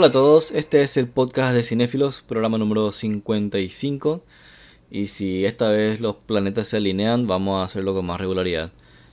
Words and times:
Hola 0.00 0.08
a 0.08 0.12
todos, 0.12 0.50
este 0.52 0.80
es 0.80 0.96
el 0.96 1.08
podcast 1.08 1.54
de 1.54 1.62
Cinéfilos, 1.62 2.22
programa 2.26 2.56
número 2.56 2.90
55. 2.90 4.24
Y 4.90 5.08
si 5.08 5.44
esta 5.44 5.68
vez 5.68 6.00
los 6.00 6.16
planetas 6.16 6.68
se 6.68 6.78
alinean, 6.78 7.26
vamos 7.26 7.60
a 7.60 7.66
hacerlo 7.66 7.92
con 7.92 8.06
más 8.06 8.18
regularidad. 8.18 8.72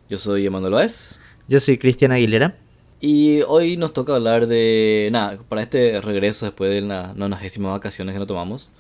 Yo 0.09 0.17
soy 0.17 0.45
Emanuel 0.45 0.75
Oez. 0.75 1.19
Yo 1.49 1.59
soy 1.59 1.77
Cristian 1.77 2.13
Aguilera. 2.13 2.55
Y 3.01 3.41
hoy 3.41 3.75
nos 3.75 3.91
toca 3.91 4.15
hablar 4.15 4.47
de. 4.47 5.09
Nada, 5.11 5.37
para 5.49 5.61
este 5.61 5.99
regreso 5.99 6.45
después 6.45 6.71
de 6.71 6.79
las 6.79 7.17
nonagésimas 7.17 7.73
vacaciones 7.73 8.13
que 8.13 8.19
no 8.19 8.25
tomamos. 8.25 8.71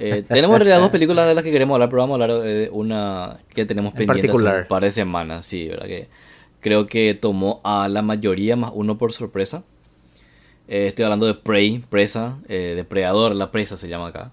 Eh, 0.00 0.24
tenemos 0.28 0.56
en 0.56 0.62
realidad 0.62 0.80
dos 0.80 0.90
películas 0.90 1.28
de 1.28 1.36
las 1.36 1.44
que 1.44 1.52
queremos 1.52 1.76
hablar, 1.76 1.90
pero 1.90 2.02
vamos 2.02 2.20
a 2.20 2.24
hablar 2.24 2.40
de 2.40 2.70
una 2.72 3.38
que 3.54 3.64
tenemos 3.64 3.94
pendiente 3.94 4.32
hace 4.32 4.36
un 4.36 4.66
par 4.66 4.82
de 4.82 4.90
semanas. 4.90 5.46
Sí, 5.46 5.68
¿verdad? 5.68 5.86
Que 5.86 6.08
creo 6.58 6.88
que 6.88 7.14
tomó 7.14 7.60
a 7.62 7.86
la 7.86 8.02
mayoría 8.02 8.56
más 8.56 8.72
uno 8.74 8.98
por 8.98 9.12
sorpresa. 9.12 9.62
Eh, 10.68 10.86
estoy 10.88 11.04
hablando 11.04 11.26
de 11.26 11.34
Prey, 11.34 11.78
Presa, 11.88 12.38
eh, 12.48 12.72
Depredador, 12.74 13.34
la 13.36 13.50
presa 13.52 13.76
se 13.76 13.88
llama 13.88 14.08
acá. 14.08 14.32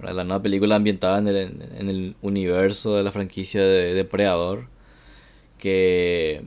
La 0.00 0.24
nueva 0.24 0.42
película 0.42 0.76
ambientada 0.76 1.18
en 1.18 1.26
el, 1.88 2.16
universo 2.20 2.96
de 2.96 3.02
la 3.02 3.12
franquicia 3.12 3.62
de 3.62 3.94
Depredador. 3.94 4.68
Que 5.58 6.44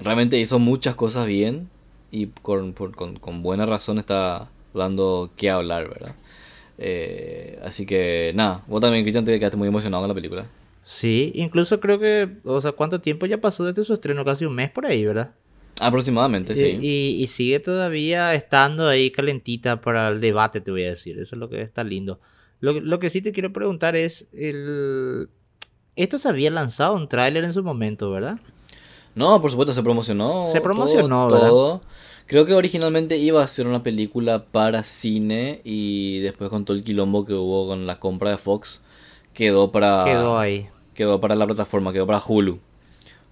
realmente 0.00 0.38
hizo 0.38 0.58
muchas 0.58 0.94
cosas 0.96 1.26
bien 1.26 1.68
y 2.10 2.26
con, 2.42 2.72
con, 2.72 3.42
buena 3.42 3.66
razón 3.66 3.98
está 3.98 4.48
dando 4.74 5.30
que 5.36 5.50
hablar, 5.50 5.88
¿verdad? 5.88 6.14
Eh, 6.78 7.60
así 7.64 7.86
que 7.86 8.32
nada, 8.34 8.64
vos 8.66 8.80
también, 8.80 9.04
Cristian, 9.04 9.24
te 9.24 9.38
quedaste 9.38 9.56
muy 9.56 9.68
emocionado 9.68 10.02
con 10.02 10.08
la 10.08 10.14
película. 10.14 10.46
Sí, 10.84 11.30
incluso 11.36 11.78
creo 11.78 12.00
que, 12.00 12.28
o 12.44 12.60
sea, 12.60 12.72
¿cuánto 12.72 13.00
tiempo 13.00 13.26
ya 13.26 13.40
pasó 13.40 13.64
desde 13.64 13.84
su 13.84 13.94
estreno? 13.94 14.24
Casi 14.24 14.44
un 14.46 14.54
mes 14.54 14.70
por 14.70 14.86
ahí, 14.86 15.04
¿verdad? 15.04 15.32
Aproximadamente, 15.80 16.54
sí. 16.54 16.78
Y, 16.80 17.22
y, 17.22 17.26
sigue 17.26 17.60
todavía 17.60 18.34
estando 18.34 18.88
ahí 18.88 19.10
calentita 19.10 19.80
para 19.80 20.08
el 20.08 20.20
debate, 20.20 20.60
te 20.60 20.70
voy 20.70 20.84
a 20.84 20.90
decir. 20.90 21.18
Eso 21.18 21.36
es 21.36 21.38
lo 21.38 21.48
que 21.48 21.62
está 21.62 21.84
lindo. 21.84 22.20
Lo, 22.60 22.78
lo 22.78 22.98
que 22.98 23.10
sí 23.10 23.22
te 23.22 23.32
quiero 23.32 23.52
preguntar 23.52 23.96
es, 23.96 24.28
el... 24.32 25.28
esto 25.96 26.18
se 26.18 26.28
había 26.28 26.50
lanzado 26.50 26.94
un 26.94 27.08
tráiler 27.08 27.44
en 27.44 27.52
su 27.52 27.62
momento, 27.62 28.10
¿verdad? 28.10 28.38
No, 29.14 29.40
por 29.40 29.50
supuesto, 29.50 29.72
se 29.72 29.82
promocionó. 29.82 30.46
Se 30.46 30.60
promocionó, 30.60 31.28
todo, 31.28 31.82
Creo 32.26 32.46
que 32.46 32.54
originalmente 32.54 33.16
iba 33.16 33.42
a 33.42 33.46
ser 33.48 33.66
una 33.66 33.82
película 33.82 34.44
para 34.44 34.84
cine 34.84 35.60
y 35.64 36.20
después 36.20 36.48
con 36.48 36.64
todo 36.64 36.76
el 36.76 36.84
quilombo 36.84 37.24
que 37.24 37.34
hubo 37.34 37.66
con 37.66 37.88
la 37.88 37.98
compra 37.98 38.30
de 38.30 38.38
Fox, 38.38 38.84
quedó 39.34 39.72
para... 39.72 40.04
Quedó 40.04 40.38
ahí. 40.38 40.68
Quedó 40.94 41.20
para 41.20 41.34
la 41.34 41.44
plataforma, 41.46 41.92
quedó 41.92 42.06
para 42.06 42.22
Hulu. 42.24 42.60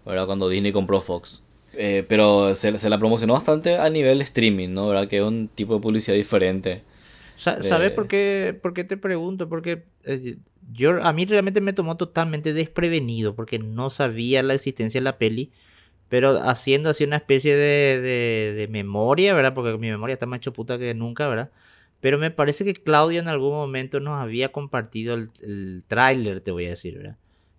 ¿Verdad? 0.05 0.27
Cuando 0.27 0.49
Disney 0.49 0.73
compró 0.73 1.01
Fox. 1.01 1.45
Eh, 1.74 2.05
pero 2.08 2.55
se, 2.55 2.72
la 2.88 2.98
promocionó 2.98 3.34
bastante 3.34 3.77
a 3.77 3.88
nivel 3.91 4.20
streaming, 4.22 4.70
¿no? 4.70 4.88
¿Verdad? 4.88 5.08
Que 5.08 5.19
es 5.19 5.22
un 5.22 5.48
tipo 5.48 5.74
de 5.74 5.80
publicidad 5.80 6.16
diferente. 6.16 6.83
¿Sabes 7.36 7.92
por, 7.92 8.08
qué, 8.08 8.58
por 8.61 8.74
qué 8.74 8.83
te 8.83 8.97
pregunto? 8.97 9.48
Porque 9.48 9.84
eh, 10.05 10.39
yo, 10.72 11.02
a 11.02 11.12
mí 11.12 11.24
realmente 11.24 11.61
me 11.61 11.72
tomó 11.72 11.96
totalmente 11.96 12.52
desprevenido 12.52 13.34
porque 13.36 13.61
no 13.61 13.91
sabía 13.91 14.42
la 14.42 14.55
existencia 14.55 15.00
de 15.00 15.05
la 15.05 15.19
peli 15.19 15.52
pero 16.08 16.41
haciendo 16.42 16.91
así 16.91 17.05
una 17.05 17.16
especie 17.16 17.55
de, 17.55 18.55
de, 18.56 18.69
memoria, 18.69 19.34
¿verdad? 19.34 19.55
Porque 19.55 19.77
mi 19.77 19.91
memoria 19.91 20.14
está 20.14 20.27
más 20.27 20.39
hecho 20.39 20.52
puta 20.52 20.78
que 20.78 20.94
nunca, 20.94 21.28
¿verdad? 21.28 21.50
Pero 22.00 22.19
me 22.19 22.30
parece 22.30 22.64
que 22.64 22.74
Claudio 22.74 23.20
en 23.20 23.28
algún 23.28 23.52
momento 23.52 24.00
nos 24.00 24.20
había 24.20 24.50
compartido 24.50 25.14
el, 25.14 25.30
el 25.42 25.84
tráiler, 25.86 26.41
te 26.41 26.50
voy 26.50 26.66
a 26.66 26.70
decir, 26.70 26.96
¿verdad? 26.96 27.16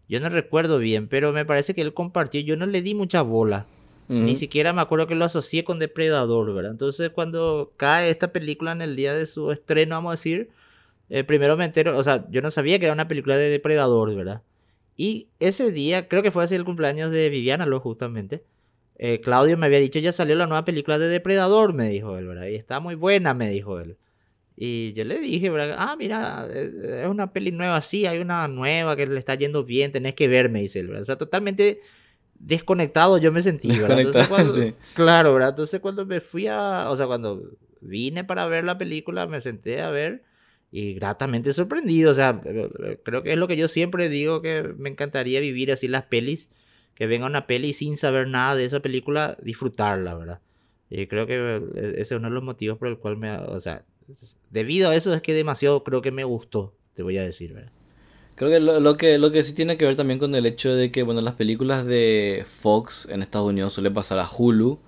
Yo 0.08 0.20
no 0.20 0.30
recuerdo 0.30 0.80
bien, 0.80 1.08
pero 1.08 1.32
me 1.32 1.46
parece 1.46 1.76
que 1.76 1.82
él 1.82 1.94
compartió, 1.94 2.42
yo 2.42 2.58
no 2.58 2.66
le 2.66 2.82
di 2.82 2.96
mucha 2.96 3.22
bola. 3.22 3.68
Ni 4.10 4.36
siquiera 4.36 4.74
me 4.74 4.82
acuerdo 4.82 5.06
que 5.06 5.14
lo 5.14 5.26
asocié 5.26 5.64
con 5.64 5.78
Depredador, 5.78 6.52
¿verdad? 6.52 6.72
Entonces 6.72 7.12
cuando 7.12 7.74
cae 7.78 8.10
esta 8.10 8.34
película 8.34 8.72
en 8.72 8.82
el 8.82 8.96
día 8.96 9.14
de 9.14 9.28
su 9.28 9.52
estreno, 9.52 9.96
vamos 9.96 10.10
a 10.10 10.14
decir, 10.14 10.50
eh, 11.10 11.24
primero 11.24 11.56
me 11.58 11.66
entero, 11.66 11.96
o 11.96 12.04
sea, 12.04 12.26
yo 12.32 12.42
no 12.42 12.50
sabía 12.50 12.80
que 12.80 12.86
era 12.86 12.94
una 12.94 13.08
película 13.08 13.38
de 13.38 13.50
Depredador, 13.50 14.16
¿verdad? 14.16 14.42
Y 14.98 15.28
ese 15.40 15.72
día, 15.72 16.08
creo 16.08 16.24
que 16.24 16.32
fue 16.32 16.44
así 16.44 16.56
el 16.56 16.66
cumpleaños 16.66 17.12
de 17.12 17.30
Viviana, 17.30 17.68
lo 17.68 17.80
justamente. 17.80 18.44
Eh, 18.96 19.22
Claudio 19.22 19.58
me 19.58 19.68
había 19.68 19.80
dicho, 19.80 20.00
ya 20.00 20.12
salió 20.12 20.36
la 20.36 20.48
nueva 20.48 20.66
película 20.66 20.98
de 20.98 21.08
Depredador, 21.08 21.74
me 21.74 21.90
dijo 21.90 22.18
él, 22.18 22.28
¿verdad? 22.28 22.48
Y 22.48 22.56
está 22.56 22.80
muy 22.80 22.96
buena, 22.96 23.36
me 23.36 23.50
dijo 23.50 23.80
él. 23.80 23.98
Y 24.58 24.92
yo 24.94 25.06
le 25.06 25.20
dije, 25.20 25.50
¿verdad? 25.50 25.76
Ah, 25.80 25.96
mira, 25.98 26.48
es 26.52 27.08
una 27.08 27.32
peli 27.32 27.52
nueva, 27.52 27.80
sí, 27.82 28.06
hay 28.06 28.20
una 28.20 28.48
nueva 28.48 28.96
que 28.96 29.06
le 29.06 29.20
está 29.20 29.36
yendo 29.36 29.64
bien, 29.64 29.92
tenés 29.92 30.16
que 30.16 30.28
ver, 30.28 30.50
me 30.50 30.62
dice 30.62 30.80
él, 30.80 30.88
¿verdad? 30.88 31.04
O 31.04 31.06
sea, 31.06 31.18
totalmente 31.18 31.80
desconectado 32.40 33.18
yo 33.18 33.32
me 33.32 33.42
sentí, 33.42 33.68
¿verdad? 33.68 34.00
Entonces, 34.00 34.74
Claro, 34.96 35.34
¿verdad? 35.34 35.50
Entonces 35.50 35.80
cuando 35.80 36.06
me 36.06 36.22
fui 36.22 36.48
a, 36.48 36.90
o 36.90 36.96
sea, 36.96 37.06
cuando 37.06 37.52
vine 37.82 38.24
para 38.24 38.46
ver 38.46 38.64
la 38.64 38.78
película, 38.78 39.28
me 39.28 39.42
senté 39.42 39.82
a 39.82 39.90
ver 39.90 40.24
y 40.72 40.94
gratamente 40.94 41.54
sorprendido. 41.54 42.12
O 42.12 42.14
sea, 42.14 42.42
creo 43.04 43.24
que 43.24 43.34
es 43.34 43.38
lo 43.38 43.48
que 43.48 43.58
yo 43.58 43.68
siempre 43.68 44.10
digo 44.10 44.42
que 44.42 44.64
me 44.78 44.90
encantaría 44.90 45.40
vivir 45.40 45.72
así 45.72 45.88
las 45.88 46.04
pelis. 46.04 46.50
Que 46.96 47.08
venga 47.08 47.26
una 47.26 47.48
peli 47.48 47.72
sin 47.72 47.96
saber 47.96 48.28
nada 48.28 48.56
de 48.56 48.66
esa 48.66 48.82
película, 48.82 49.38
disfrutarla, 49.42 50.16
¿verdad? 50.16 50.42
Y 50.90 51.08
creo 51.08 51.28
que 51.28 51.36
eh, 51.36 51.92
ese 51.94 52.02
es 52.02 52.12
uno 52.12 52.28
de 52.28 52.34
los 52.34 52.44
motivos 52.44 52.78
por 52.78 52.90
el 52.90 52.98
cual 52.98 53.16
me... 53.16 53.38
O 53.38 53.60
sea, 53.62 53.86
debido 54.50 54.90
a 54.90 54.96
eso 54.96 55.14
es 55.14 55.22
que 55.22 55.34
demasiado 55.34 55.84
creo 55.86 56.02
que 56.02 56.12
me 56.12 56.26
gustó, 56.26 56.76
te 56.96 57.04
voy 57.04 57.18
a 57.18 57.24
decir, 57.24 57.54
¿verdad? 57.54 57.72
Creo 58.40 58.52
que 58.52 58.62
lo, 58.62 58.96
que 58.96 59.18
lo 59.18 59.34
que 59.34 59.44
sí 59.44 59.54
tiene 59.54 59.76
que 59.76 59.84
ver 59.84 59.98
también 59.98 60.18
con 60.18 60.34
el 60.34 60.46
hecho 60.46 60.74
de 60.74 60.94
que, 60.94 61.04
bueno, 61.04 61.20
las 61.20 61.34
películas 61.34 61.86
de 61.86 62.46
Fox 62.50 63.06
en 63.12 63.22
Estados 63.22 63.50
Unidos 63.50 63.74
suelen 63.74 63.94
pasar 63.94 64.18
a 64.18 64.30
Hulu 64.30 64.80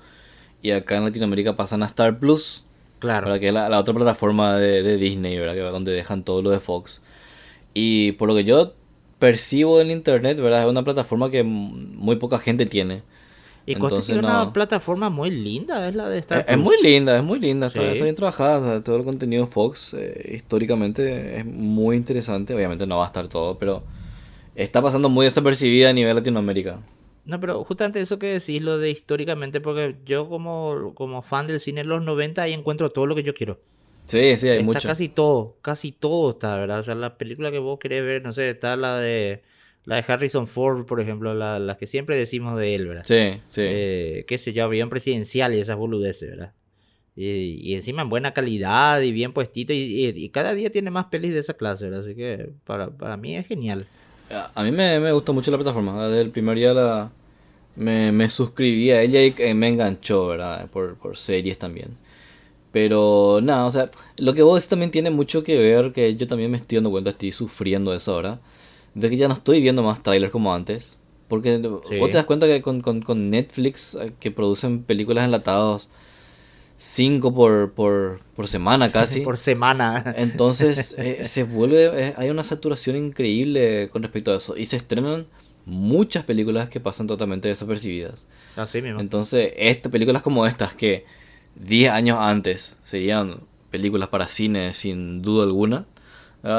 y 0.61 0.71
acá 0.71 0.95
en 0.95 1.03
Latinoamérica 1.03 1.57
pasan 1.57 1.83
a 1.83 1.87
Star 1.87 2.17
Plus. 2.17 2.63
Claro. 2.99 3.37
Que 3.41 3.47
es 3.47 3.53
la, 3.53 3.77
otra 3.77 3.93
plataforma 3.93 4.55
de, 4.55 4.95
Disney, 4.95 5.37
¿verdad? 5.37 5.55
Que, 5.55 5.59
donde 5.59 5.91
dejan 5.91 6.23
todo 6.23 6.41
lo 6.41 6.49
de 6.49 6.61
Fox. 6.61 7.01
Y 7.73 8.13
por 8.13 8.29
lo 8.29 8.35
que 8.35 8.45
yo 8.45 8.73
percibo 9.19 9.81
en 9.81 9.91
internet, 9.91 10.39
¿verdad? 10.39 10.61
Es 10.61 10.69
una 10.69 10.85
plataforma 10.85 11.29
que 11.29 11.43
muy 11.43 12.15
poca 12.15 12.39
gente 12.39 12.65
tiene. 12.65 13.03
Y 13.65 13.73
Entonces, 13.73 14.07
tiene 14.07 14.21
una 14.21 14.51
plataforma 14.51 15.09
muy 15.09 15.29
linda, 15.29 15.87
es 15.87 15.93
la 15.93 16.09
de 16.09 16.17
Star 16.19 16.45
Es, 16.47 16.57
muy 16.57 16.75
linda, 16.81 17.15
es 17.15 17.23
muy 17.23 17.39
linda, 17.39 17.67
está, 17.67 17.81
bien 17.81 18.15
trabajada. 18.15 18.83
Todo 18.83 18.97
el 18.97 19.03
contenido 19.03 19.45
Fox 19.45 19.93
eh, 19.93 20.31
históricamente 20.33 21.37
es 21.37 21.45
muy 21.45 21.95
interesante. 21.95 22.55
Obviamente 22.55 22.87
no 22.87 22.97
va 22.97 23.03
a 23.03 23.07
estar 23.07 23.27
todo, 23.27 23.59
pero 23.59 23.83
está 24.55 24.81
pasando 24.81 25.09
muy 25.09 25.25
desapercibida 25.25 25.89
a 25.89 25.93
nivel 25.93 26.15
Latinoamérica. 26.15 26.79
No, 27.25 27.39
pero 27.39 27.63
justamente 27.63 28.01
eso 28.01 28.17
que 28.17 28.27
decís, 28.27 28.61
lo 28.61 28.79
de 28.79 28.89
históricamente, 28.89 29.61
porque 29.61 29.95
yo 30.05 30.27
como, 30.27 30.93
como 30.95 31.21
fan 31.21 31.45
del 31.45 31.59
cine 31.59 31.81
de 31.81 31.87
los 31.87 32.01
90 32.03 32.41
ahí 32.41 32.53
encuentro 32.53 32.89
todo 32.89 33.05
lo 33.05 33.15
que 33.15 33.23
yo 33.23 33.35
quiero. 33.35 33.59
Sí, 34.07 34.37
sí, 34.37 34.49
hay 34.49 34.57
está 34.57 34.65
mucho. 34.65 34.87
casi 34.87 35.07
todo, 35.07 35.55
casi 35.61 35.91
todo 35.91 36.31
está, 36.31 36.57
¿verdad? 36.57 36.79
O 36.79 36.83
sea, 36.83 36.95
la 36.95 37.17
película 37.17 37.51
que 37.51 37.59
vos 37.59 37.79
querés 37.79 38.03
ver, 38.03 38.23
no 38.23 38.33
sé, 38.33 38.49
está 38.49 38.75
la 38.75 38.97
de 38.97 39.43
la 39.85 39.95
de 39.95 40.05
Harrison 40.07 40.47
Ford, 40.47 40.85
por 40.85 41.01
ejemplo, 41.01 41.33
la, 41.33 41.59
la 41.59 41.77
que 41.77 41.87
siempre 41.87 42.17
decimos 42.17 42.57
de 42.59 42.75
él, 42.75 42.87
¿verdad? 42.87 43.05
Sí, 43.05 43.41
sí. 43.49 43.61
Eh, 43.63 44.25
qué 44.27 44.37
sé 44.37 44.53
yo, 44.53 44.63
avión 44.63 44.89
presidencial 44.89 45.55
y 45.55 45.59
esas 45.59 45.77
boludeces, 45.77 46.29
¿verdad? 46.29 46.53
Y, 47.15 47.59
y, 47.61 47.73
encima 47.75 48.03
en 48.03 48.09
buena 48.09 48.33
calidad 48.33 49.01
y 49.01 49.11
bien 49.11 49.33
puestito. 49.33 49.73
Y, 49.73 50.13
y, 50.15 50.29
cada 50.29 50.53
día 50.53 50.71
tiene 50.71 50.91
más 50.91 51.07
pelis 51.07 51.33
de 51.33 51.39
esa 51.39 51.55
clase, 51.55 51.85
¿verdad? 51.85 52.05
Así 52.05 52.15
que 52.15 52.51
para, 52.63 52.89
para 52.89 53.17
mí 53.17 53.35
es 53.35 53.47
genial. 53.47 53.85
A 54.55 54.63
mí 54.63 54.71
me, 54.71 54.99
me 54.99 55.11
gustó 55.11 55.33
mucho 55.33 55.51
la 55.51 55.57
plataforma. 55.57 56.07
Desde 56.07 56.21
el 56.21 56.29
primer 56.29 56.57
día 56.57 56.73
la, 56.73 57.11
me, 57.75 58.11
me 58.11 58.29
suscribí 58.29 58.91
a 58.91 59.01
ella 59.01 59.23
y 59.23 59.53
me 59.53 59.67
enganchó, 59.67 60.27
¿verdad? 60.27 60.69
Por, 60.69 60.95
por 60.95 61.17
series 61.17 61.57
también. 61.57 61.95
Pero 62.71 63.39
nada, 63.43 63.65
o 63.65 63.71
sea, 63.71 63.91
lo 64.17 64.33
que 64.33 64.41
vos 64.41 64.65
también 64.67 64.91
tiene 64.91 65.09
mucho 65.09 65.43
que 65.43 65.57
ver, 65.57 65.91
que 65.91 66.15
yo 66.15 66.27
también 66.27 66.49
me 66.49 66.57
estoy 66.57 66.77
dando 66.77 66.91
cuenta, 66.91 67.09
estoy 67.09 67.33
sufriendo 67.33 67.93
eso 67.93 68.13
ahora, 68.13 68.39
de 68.93 69.09
que 69.09 69.17
ya 69.17 69.27
no 69.27 69.33
estoy 69.33 69.61
viendo 69.61 69.83
más 69.83 70.03
trailers 70.03 70.31
como 70.31 70.53
antes. 70.53 70.97
Porque 71.27 71.57
vos 71.59 72.09
te 72.09 72.17
das 72.17 72.25
cuenta 72.25 72.45
que 72.45 72.61
con, 72.61 72.81
con, 72.81 73.01
con 73.01 73.29
Netflix, 73.29 73.95
eh, 73.95 74.11
que 74.19 74.31
producen 74.31 74.83
películas 74.83 75.23
enlatadas 75.23 75.87
cinco 76.77 77.33
por, 77.33 77.71
por, 77.71 78.19
por 78.35 78.49
semana 78.49 78.89
casi. 78.91 79.21
por 79.21 79.37
semana. 79.37 80.13
Entonces 80.17 80.93
eh, 80.97 81.25
se 81.25 81.43
vuelve, 81.43 82.07
eh, 82.07 82.13
hay 82.17 82.29
una 82.29 82.43
saturación 82.43 82.97
increíble 82.97 83.89
con 83.93 84.01
respecto 84.03 84.33
a 84.33 84.37
eso. 84.37 84.57
Y 84.57 84.65
se 84.65 84.75
estrenan 84.75 85.25
muchas 85.65 86.25
películas 86.25 86.67
que 86.67 86.81
pasan 86.81 87.07
totalmente 87.07 87.47
desapercibidas. 87.47 88.27
Así 88.57 88.81
mismo. 88.81 88.99
Entonces, 88.99 89.53
estas 89.55 89.89
películas 89.89 90.23
como 90.23 90.45
estas 90.45 90.73
que 90.73 91.05
10 91.55 91.91
años 91.93 92.17
antes 92.19 92.77
serían 92.83 93.39
películas 93.69 94.09
para 94.09 94.27
cine 94.27 94.73
sin 94.73 95.21
duda 95.21 95.43
alguna, 95.43 95.85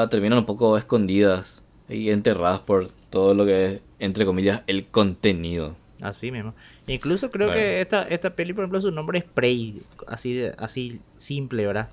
terminan 0.09 0.39
un 0.39 0.45
poco 0.45 0.77
escondidas 0.77 1.62
y 1.93 2.11
enterradas 2.11 2.59
por 2.59 2.87
todo 3.09 3.33
lo 3.33 3.45
que 3.45 3.65
es, 3.65 3.81
entre 3.99 4.25
comillas, 4.25 4.63
el 4.67 4.85
contenido. 4.85 5.75
Así 6.01 6.31
mismo. 6.31 6.53
Incluso 6.87 7.31
creo 7.31 7.51
que 7.51 7.79
esta, 7.79 8.03
esta 8.03 8.35
peli, 8.35 8.53
por 8.53 8.63
ejemplo, 8.63 8.81
su 8.81 8.91
nombre 8.91 9.19
es 9.19 9.25
Prey, 9.25 9.81
así, 10.07 10.43
así 10.57 10.99
simple, 11.17 11.65
¿verdad? 11.65 11.89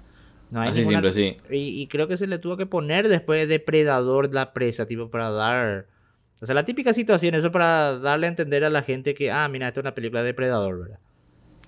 No 0.51 0.61
hay 0.61 0.71
así 0.71 0.85
simple, 0.85 1.13
sí. 1.13 1.37
Y, 1.49 1.81
y, 1.81 1.87
creo 1.87 2.09
que 2.09 2.17
se 2.17 2.27
le 2.27 2.39
tuvo 2.39 2.57
que 2.57 2.67
poner 2.67 3.09
después 3.09 3.41
de 3.41 3.47
Depredador 3.47 4.35
la 4.35 4.53
presa, 4.53 4.87
tipo, 4.87 5.09
para 5.09 5.31
dar... 5.31 5.87
O 6.41 6.47
sea, 6.47 6.55
la 6.55 6.65
típica 6.65 6.93
situación, 6.93 7.35
eso 7.35 7.53
para 7.53 7.99
darle 7.99 8.27
a 8.27 8.31
entender 8.31 8.65
a 8.65 8.71
la 8.71 8.83
gente 8.83 9.15
que, 9.15 9.31
ah, 9.31 9.47
mira, 9.49 9.69
esta 9.69 9.81
es 9.81 9.85
una 9.85 9.95
película 9.95 10.23
de 10.23 10.29
Depredador, 10.29 10.81
¿verdad? 10.81 10.99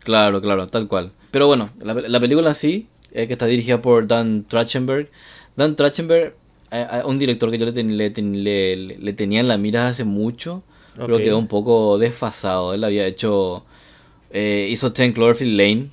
Claro, 0.01 0.41
claro, 0.41 0.67
tal 0.67 0.89
cual. 0.89 1.13
Pero 1.31 1.47
bueno, 1.47 1.71
la, 1.81 1.95
la 1.95 2.19
película 2.19 2.55
sí 2.55 2.89
eh, 3.13 3.27
que 3.27 3.35
está 3.35 3.47
dirigida 3.47 3.83
por 3.83 4.07
Dan 4.07 4.45
Trachtenberg. 4.45 5.09
Dan 5.55 5.77
Trachtenberg, 5.77 6.35
eh, 6.73 6.87
eh, 6.91 7.03
un 7.05 7.19
director 7.19 7.51
que 7.51 7.59
yo 7.59 7.67
le, 7.67 7.83
le, 7.85 8.77
le, 8.77 9.13
tenía 9.13 9.41
en 9.41 9.49
la 9.49 9.57
mira 9.59 9.89
hace 9.89 10.05
mucho, 10.05 10.63
pero 10.97 11.19
quedó 11.19 11.39
un 11.39 11.47
poco 11.47 11.99
desfasado. 11.99 12.75
Él 12.75 12.85
había 12.85 13.07
hecho, 13.07 13.65
hizo 14.33 14.93
Ten 14.93 15.13
Cloverfield 15.13 15.57
Lane. 15.57 15.89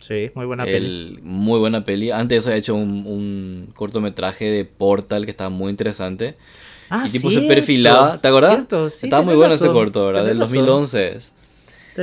Sí, 0.00 0.30
muy 0.34 0.46
buena 0.46 0.64
peli. 0.64 1.18
Muy 1.22 1.58
buena 1.58 1.84
peli. 1.84 2.10
Antes 2.10 2.28
de 2.28 2.36
eso 2.36 2.48
había 2.50 2.58
hecho 2.58 2.74
un, 2.74 3.72
cortometraje 3.74 4.44
de 4.44 4.64
Portal 4.64 5.24
que 5.24 5.30
estaba 5.30 5.50
muy 5.50 5.70
interesante. 5.70 6.36
Ah, 6.88 7.04
y 7.06 7.10
tipo 7.10 7.30
se 7.30 7.40
perfilaba, 7.42 8.20
¿te 8.20 8.28
acordás? 8.28 8.66
estaba 9.02 9.22
muy 9.22 9.34
bueno 9.34 9.54
ese 9.54 9.68
corto, 9.68 10.06
¿verdad? 10.06 10.26
Del 10.26 10.38
2011 10.38 11.18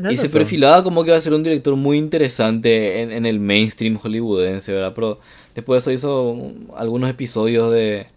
y 0.10 0.16
se 0.16 0.30
perfilaba 0.30 0.84
como 0.84 1.04
que 1.04 1.10
iba 1.10 1.18
a 1.18 1.22
ser 1.22 1.34
un 1.34 1.44
director 1.44 1.76
muy 1.76 1.98
interesante 1.98 3.02
en, 3.02 3.26
el 3.26 3.40
mainstream 3.40 3.98
hollywoodense, 3.98 4.74
¿verdad? 4.74 4.94
Pero 4.96 5.20
después 5.56 5.86
de 5.86 5.94
eso 5.94 6.08
hizo 6.08 6.52
algunos 6.76 7.10
episodios 7.10 7.72
de 7.72 8.08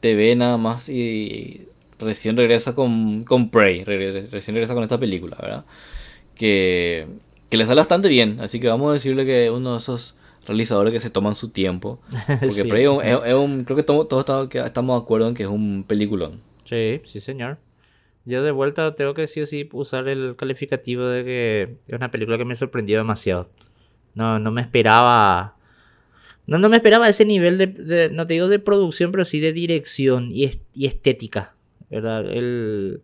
TV 0.00 0.36
nada 0.36 0.56
más 0.56 0.88
y 0.88 1.66
recién 1.98 2.36
regresa 2.36 2.74
con, 2.74 3.24
con 3.24 3.50
Prey, 3.50 3.84
recién 3.84 4.54
regresa 4.54 4.74
con 4.74 4.82
esta 4.82 4.98
película, 4.98 5.36
¿verdad? 5.40 5.64
Que, 6.34 7.06
que 7.48 7.56
le 7.56 7.66
sale 7.66 7.80
bastante 7.80 8.08
bien, 8.08 8.38
así 8.40 8.60
que 8.60 8.68
vamos 8.68 8.90
a 8.90 8.94
decirle 8.94 9.24
que 9.24 9.50
uno 9.50 9.72
de 9.72 9.78
esos 9.78 10.16
realizadores 10.46 10.92
que 10.92 11.00
se 11.00 11.10
toman 11.10 11.34
su 11.34 11.48
tiempo. 11.48 12.00
Porque 12.40 12.64
Prey 12.64 12.84
es, 12.84 13.34
un, 13.34 13.64
creo 13.64 13.76
que 13.76 13.82
todos, 13.82 14.06
estamos, 14.20 14.54
estamos 14.54 15.00
de 15.00 15.04
acuerdo 15.04 15.28
en 15.28 15.34
que 15.34 15.44
es 15.44 15.48
un 15.48 15.84
peliculón. 15.86 16.40
Sí, 16.64 17.00
sí 17.04 17.20
señor. 17.20 17.58
Yo 18.24 18.42
de 18.42 18.50
vuelta 18.50 18.94
tengo 18.94 19.14
que 19.14 19.26
sí 19.26 19.42
o 19.42 19.46
sí 19.46 19.68
usar 19.72 20.08
el 20.08 20.34
calificativo 20.36 21.06
de 21.06 21.24
que 21.24 21.76
es 21.86 21.94
una 21.94 22.10
película 22.10 22.38
que 22.38 22.44
me 22.44 22.56
sorprendió 22.56 22.98
demasiado. 22.98 23.50
No, 24.14 24.38
no 24.38 24.50
me 24.50 24.62
esperaba. 24.62 25.56
No, 26.46 26.58
no 26.58 26.68
me 26.68 26.76
esperaba 26.76 27.08
ese 27.08 27.24
nivel 27.24 27.58
de, 27.58 28.10
no 28.10 28.26
te 28.26 28.34
digo 28.34 28.48
de 28.48 28.58
producción, 28.58 29.12
pero 29.12 29.24
sí 29.24 29.40
de 29.40 29.52
dirección 29.52 30.30
y, 30.32 30.50
y 30.74 30.86
estética. 30.86 31.54
¿verdad? 31.90 32.30
El, 32.30 33.02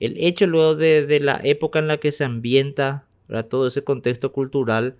el 0.00 0.16
hecho 0.18 0.46
luego 0.46 0.74
de, 0.74 1.06
de, 1.06 1.20
la 1.20 1.40
época 1.42 1.78
en 1.78 1.88
la 1.88 1.98
que 1.98 2.12
se 2.12 2.24
ambienta, 2.24 3.06
¿verdad? 3.28 3.46
todo 3.46 3.66
ese 3.66 3.82
contexto 3.84 4.32
cultural 4.32 4.96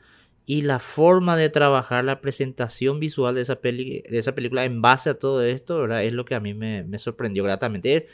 y 0.46 0.62
la 0.62 0.78
forma 0.78 1.36
de 1.36 1.50
trabajar 1.50 2.04
la 2.04 2.20
presentación 2.20 3.00
visual 3.00 3.34
de 3.34 3.42
esa, 3.42 3.56
peli, 3.56 4.02
de 4.08 4.18
esa 4.18 4.34
película 4.34 4.64
en 4.64 4.80
base 4.80 5.10
a 5.10 5.18
todo 5.18 5.42
esto, 5.42 5.80
¿verdad? 5.80 6.04
es 6.04 6.12
lo 6.12 6.24
que 6.24 6.36
a 6.36 6.40
mí 6.40 6.54
me, 6.54 6.84
me 6.84 6.98
sorprendió 6.98 7.42
gratamente. 7.44 8.06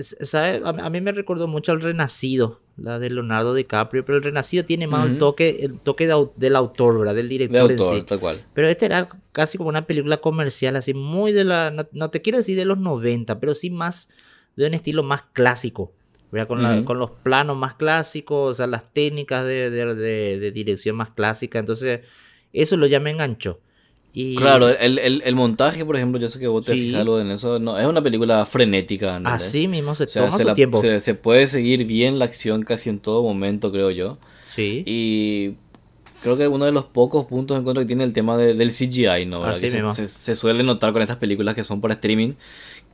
¿Sabe? 0.00 0.62
A, 0.64 0.90
mí 0.90 1.00
me 1.00 1.12
recordó 1.12 1.48
mucho 1.48 1.72
al 1.72 1.80
Renacido, 1.80 2.60
la 2.76 2.98
de 2.98 3.10
Leonardo 3.10 3.54
DiCaprio, 3.54 4.04
pero 4.04 4.18
el 4.18 4.24
Renacido 4.24 4.64
tiene 4.64 4.86
más 4.86 5.06
el 5.06 5.18
toque, 5.18 5.58
el 5.62 5.78
toque 5.78 6.06
del 6.36 6.56
autor, 6.56 6.98
¿verdad? 6.98 7.14
Del 7.14 7.28
director. 7.28 7.70
autor, 7.70 8.04
tal 8.04 8.20
cual. 8.20 8.44
Pero 8.54 8.68
este 8.68 8.86
era 8.86 9.08
casi 9.32 9.58
como 9.58 9.68
una 9.68 9.86
película 9.86 10.18
comercial, 10.18 10.76
así 10.76 10.94
muy 10.94 11.32
de 11.32 11.44
la, 11.44 11.86
no, 11.92 12.10
te 12.10 12.22
quiero 12.22 12.38
decir 12.38 12.56
de 12.56 12.64
los 12.64 12.78
90, 12.78 13.40
pero 13.40 13.54
sí 13.54 13.70
más 13.70 14.08
de 14.56 14.66
un 14.66 14.74
estilo 14.74 15.02
más 15.02 15.22
clásico. 15.32 15.92
¿verdad? 16.32 16.48
Con, 16.48 16.84
con 16.84 16.98
los 16.98 17.10
planos 17.22 17.56
más 17.56 17.74
clásicos, 17.74 18.50
o 18.50 18.54
sea, 18.54 18.66
las 18.66 18.92
técnicas 18.92 19.44
de, 19.44 19.70
de 19.70 20.50
dirección 20.50 20.96
más 20.96 21.10
clásicas. 21.10 21.60
Entonces, 21.60 22.00
eso 22.52 22.76
lo 22.76 22.86
ya 22.86 23.00
me 23.00 23.10
enganchó. 23.10 23.60
Claro, 24.36 24.70
el, 24.70 24.98
el, 24.98 25.22
el, 25.26 25.34
montaje, 25.34 25.84
por 25.84 25.94
ejemplo, 25.94 26.18
yo 26.18 26.30
sé 26.30 26.38
que 26.38 26.46
vos 26.46 26.64
te 26.64 26.72
sí. 26.72 26.94
en 26.94 27.30
eso, 27.30 27.58
no, 27.58 27.78
es 27.78 27.86
una 27.86 28.02
película 28.02 28.46
frenética. 28.46 29.20
Así 29.24 29.68
mismo 29.68 29.94
se 29.94 30.06
toma 30.06 30.32
su 30.32 30.54
tiempo. 30.54 30.80
Se, 30.80 31.14
puede 31.14 31.46
seguir 31.46 31.84
bien 31.84 32.18
la 32.18 32.24
acción 32.24 32.62
casi 32.62 32.88
en 32.88 32.98
todo 32.98 33.22
momento, 33.22 33.70
creo 33.70 33.90
yo. 33.90 34.16
Sí. 34.54 34.82
Y 34.86 35.56
creo 36.22 36.38
que 36.38 36.48
uno 36.48 36.64
de 36.64 36.72
los 36.72 36.86
pocos 36.86 37.26
puntos 37.26 37.58
en 37.58 37.64
contra 37.64 37.82
que 37.82 37.88
tiene 37.88 38.04
el 38.04 38.14
tema 38.14 38.38
del 38.38 38.70
CGI, 38.70 39.26
¿no? 39.26 39.44
Así 39.44 39.68
mismo. 39.68 39.92
Se, 39.92 40.06
se, 40.06 40.34
suele 40.34 40.62
notar 40.62 40.94
con 40.94 41.02
estas 41.02 41.18
películas 41.18 41.54
que 41.54 41.62
son 41.62 41.82
por 41.82 41.92
streaming, 41.92 42.32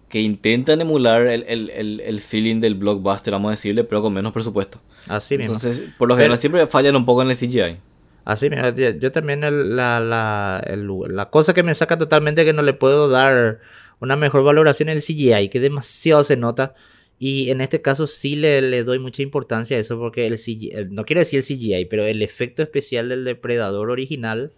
que 0.08 0.20
intentan 0.20 0.80
emular 0.80 1.28
el, 1.28 1.44
el, 1.46 2.00
el, 2.00 2.20
feeling 2.20 2.58
del 2.58 2.74
blockbuster, 2.74 3.32
vamos 3.32 3.50
a 3.50 3.52
decirle, 3.52 3.84
pero 3.84 4.02
con 4.02 4.12
menos 4.12 4.32
presupuesto. 4.32 4.80
Así 5.06 5.38
mismo. 5.38 5.54
Entonces, 5.54 5.90
por 5.96 6.08
lo 6.08 6.16
general 6.16 6.36
siempre 6.36 6.66
fallan 6.66 6.96
un 6.96 7.04
poco 7.04 7.22
en 7.22 7.30
el 7.30 7.36
CGI. 7.36 7.76
Así, 8.24 8.48
mira, 8.50 8.72
yo 8.74 9.12
también 9.12 9.40
la, 9.40 10.00
la, 10.00 10.64
la 10.66 11.30
cosa 11.30 11.54
que 11.54 11.62
me 11.62 11.74
saca 11.74 11.98
totalmente 11.98 12.44
que 12.44 12.52
no 12.52 12.62
le 12.62 12.72
puedo 12.72 13.08
dar 13.08 13.60
una 14.00 14.16
mejor 14.16 14.44
valoración 14.44 14.88
es 14.88 14.96
el 15.08 15.16
CGI, 15.16 15.48
que 15.48 15.60
demasiado 15.60 16.24
se 16.24 16.36
nota. 16.36 16.74
Y 17.18 17.50
en 17.50 17.60
este 17.60 17.82
caso 17.82 18.06
sí 18.06 18.34
le, 18.34 18.60
le 18.62 18.82
doy 18.82 18.98
mucha 18.98 19.22
importancia 19.22 19.76
a 19.76 19.80
eso 19.80 19.98
porque 19.98 20.26
el 20.26 20.38
CGI, 20.38 20.88
no 20.90 21.04
quiero 21.04 21.20
decir 21.20 21.38
el 21.38 21.44
CGI, 21.44 21.84
pero 21.86 22.04
el 22.04 22.20
efecto 22.22 22.62
especial 22.62 23.08
del 23.08 23.24
depredador 23.24 23.90
original 23.90 24.52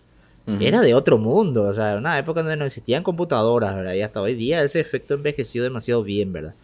era 0.60 0.82
de 0.82 0.94
otro 0.94 1.18
mundo. 1.18 1.64
O 1.64 1.74
sea, 1.74 1.96
una 1.96 2.18
época 2.18 2.40
donde 2.40 2.56
no 2.56 2.64
existían 2.64 3.02
computadoras, 3.02 3.74
¿verdad? 3.74 3.94
Y 3.94 4.02
hasta 4.02 4.20
hoy 4.20 4.34
día 4.34 4.62
ese 4.62 4.80
efecto 4.80 5.14
envejeció 5.14 5.62
demasiado 5.62 6.02
bien, 6.02 6.32
¿verdad? 6.32 6.54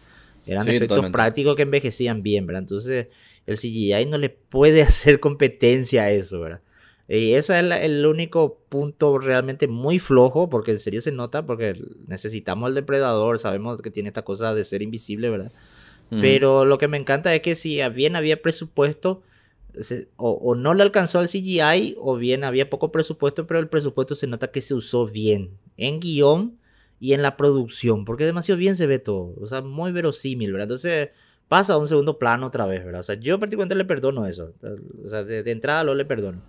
Eran 0.45 0.67
efectos 0.67 1.09
prácticos 1.11 1.55
que 1.55 1.63
envejecían 1.63 2.23
bien, 2.23 2.47
¿verdad? 2.47 2.61
Entonces 2.61 3.07
el 3.45 3.57
CGI 3.57 4.05
no 4.07 4.17
le 4.17 4.29
puede 4.29 4.81
hacer 4.83 5.19
competencia 5.19 6.03
a 6.03 6.11
eso, 6.11 6.39
¿verdad? 6.39 6.61
Y 7.07 7.33
ese 7.33 7.59
es 7.59 7.71
el, 7.83 8.05
único 8.05 8.59
punto 8.69 9.17
realmente 9.17 9.67
muy 9.67 9.99
flojo, 9.99 10.49
porque 10.49 10.71
en 10.71 10.79
serio 10.79 11.01
se 11.01 11.11
nota, 11.11 11.45
porque 11.45 11.75
necesitamos 12.07 12.69
el 12.69 12.75
depredador, 12.75 13.39
sabemos 13.39 13.81
que 13.81 13.91
tiene 13.91 14.09
esta 14.09 14.21
cosa 14.21 14.53
de 14.53 14.63
ser 14.63 14.81
invisible, 14.81 15.29
¿verdad? 15.29 15.51
Pero 16.09 16.65
lo 16.65 16.77
que 16.77 16.89
me 16.89 16.97
encanta 16.97 17.33
es 17.33 17.41
que 17.41 17.55
si 17.55 17.81
bien 17.89 18.17
había 18.17 18.41
presupuesto, 18.41 19.23
o, 20.17 20.55
no 20.55 20.73
le 20.73 20.83
alcanzó 20.83 21.19
al 21.19 21.29
CGI, 21.29 21.95
o 21.97 22.17
bien 22.17 22.43
había 22.43 22.69
poco 22.69 22.91
presupuesto, 22.91 23.47
pero 23.47 23.59
el 23.59 23.69
presupuesto 23.69 24.15
se 24.15 24.27
nota 24.27 24.51
que 24.51 24.61
se 24.61 24.73
usó 24.73 25.07
bien 25.07 25.51
en 25.77 25.99
guion 26.01 26.57
y 26.99 27.13
en 27.13 27.21
la 27.21 27.37
producción, 27.37 28.03
porque 28.05 28.25
demasiado 28.25 28.59
bien 28.59 28.75
se 28.75 28.87
ve 28.87 28.99
todo, 28.99 29.33
o 29.39 29.47
sea, 29.47 29.61
muy 29.61 29.91
verosímil, 29.91 30.51
¿verdad? 30.51 30.65
Entonces 30.65 31.09
pasa 31.47 31.73
a 31.73 31.77
un 31.77 31.87
segundo 31.87 32.19
plano 32.19 32.47
otra 32.47 32.65
vez, 32.65 32.83
¿verdad? 32.83 33.01
O 33.01 33.03
sea, 33.03 33.15
yo 33.15 33.39
particularmente 33.39 33.75
le 33.75 33.85
perdono 33.85 34.27
eso, 34.27 34.53
o 35.05 35.09
sea, 35.09 35.23
de, 35.23 35.43
de 35.43 35.51
entrada 35.51 35.83
lo 35.83 35.95
le 35.95 36.05
perdono. 36.05 36.41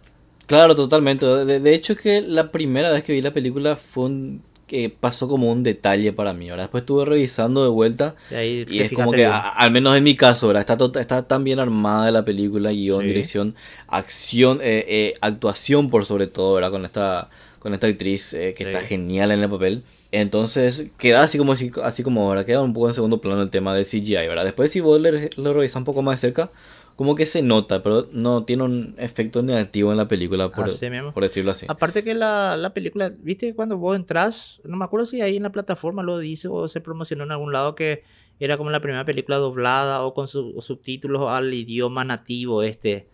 Claro, 0.46 0.76
totalmente. 0.76 1.26
De, 1.26 1.60
de, 1.60 1.74
hecho 1.74 1.96
que 1.96 2.20
la 2.20 2.50
primera 2.50 2.90
vez 2.90 3.04
que 3.04 3.12
vi 3.12 3.22
la 3.22 3.32
película 3.32 3.76
fue 3.76 4.04
un 4.04 4.42
que 4.72 4.88
pasó 4.88 5.28
como 5.28 5.52
un 5.52 5.62
detalle 5.62 6.14
para 6.14 6.32
mí. 6.32 6.48
Ahora 6.48 6.62
después 6.62 6.80
estuve 6.80 7.04
revisando 7.04 7.62
de 7.62 7.68
vuelta 7.68 8.14
y, 8.30 8.80
es 8.80 8.90
como 8.90 9.12
que, 9.12 9.26
al 9.26 9.70
menos 9.70 9.94
en 9.98 10.02
mi 10.02 10.16
caso, 10.16 10.48
¿verdad? 10.48 10.62
Está, 10.62 10.98
está 10.98 11.28
tan 11.28 11.44
bien 11.44 11.58
armada 11.58 12.10
la 12.10 12.24
película, 12.24 12.70
guion, 12.70 13.06
dirección, 13.06 13.54
acción, 13.86 14.60
eh, 14.62 14.86
eh, 14.88 15.14
actuación 15.20 15.90
por 15.90 16.06
sobre 16.06 16.26
todo, 16.26 16.54
¿verdad? 16.54 16.70
Con 16.70 16.86
esta, 16.86 17.28
con 17.58 17.74
esta 17.74 17.86
actriz 17.86 18.32
eh, 18.32 18.54
que 18.56 18.64
está 18.64 18.80
genial 18.80 19.30
en 19.32 19.42
el 19.42 19.50
papel. 19.50 19.82
Entonces 20.10 20.86
queda 20.96 21.22
así 21.22 21.36
como 21.36 21.52
así, 21.52 21.70
así 21.84 22.02
como 22.02 22.22
ahora, 22.26 22.46
queda 22.46 22.62
un 22.62 22.72
poco 22.72 22.88
en 22.88 22.94
segundo 22.94 23.20
plano 23.20 23.42
el 23.42 23.50
tema 23.50 23.74
del 23.74 23.84
CGI, 23.84 24.26
¿verdad? 24.26 24.44
Después 24.44 24.70
si 24.72 24.80
vos 24.80 24.98
lo 24.98 25.52
revisas 25.52 25.76
un 25.76 25.84
poco 25.84 26.00
más 26.00 26.18
de 26.18 26.28
cerca, 26.28 26.50
como 26.96 27.14
que 27.14 27.26
se 27.26 27.42
nota, 27.42 27.82
pero 27.82 28.08
no 28.12 28.44
tiene 28.44 28.62
un 28.64 28.94
efecto 28.98 29.42
negativo 29.42 29.90
en 29.90 29.96
la 29.96 30.08
película, 30.08 30.50
por, 30.50 30.68
por 31.12 31.22
decirlo 31.22 31.50
así. 31.50 31.66
Aparte 31.68 32.04
que 32.04 32.14
la, 32.14 32.56
la, 32.56 32.74
película, 32.74 33.12
viste, 33.20 33.54
cuando 33.54 33.78
vos 33.78 33.96
entras, 33.96 34.60
no 34.64 34.76
me 34.76 34.84
acuerdo 34.84 35.06
si 35.06 35.20
ahí 35.20 35.36
en 35.36 35.42
la 35.44 35.50
plataforma 35.50 36.02
lo 36.02 36.18
dice 36.18 36.48
o 36.48 36.68
se 36.68 36.80
promocionó 36.80 37.24
en 37.24 37.32
algún 37.32 37.52
lado 37.52 37.74
que 37.74 38.04
era 38.40 38.56
como 38.56 38.70
la 38.70 38.80
primera 38.80 39.04
película 39.04 39.36
doblada 39.36 40.02
o 40.02 40.14
con 40.14 40.28
subtítulos 40.28 41.28
al 41.28 41.52
idioma 41.54 42.04
nativo 42.04 42.62
este. 42.62 43.06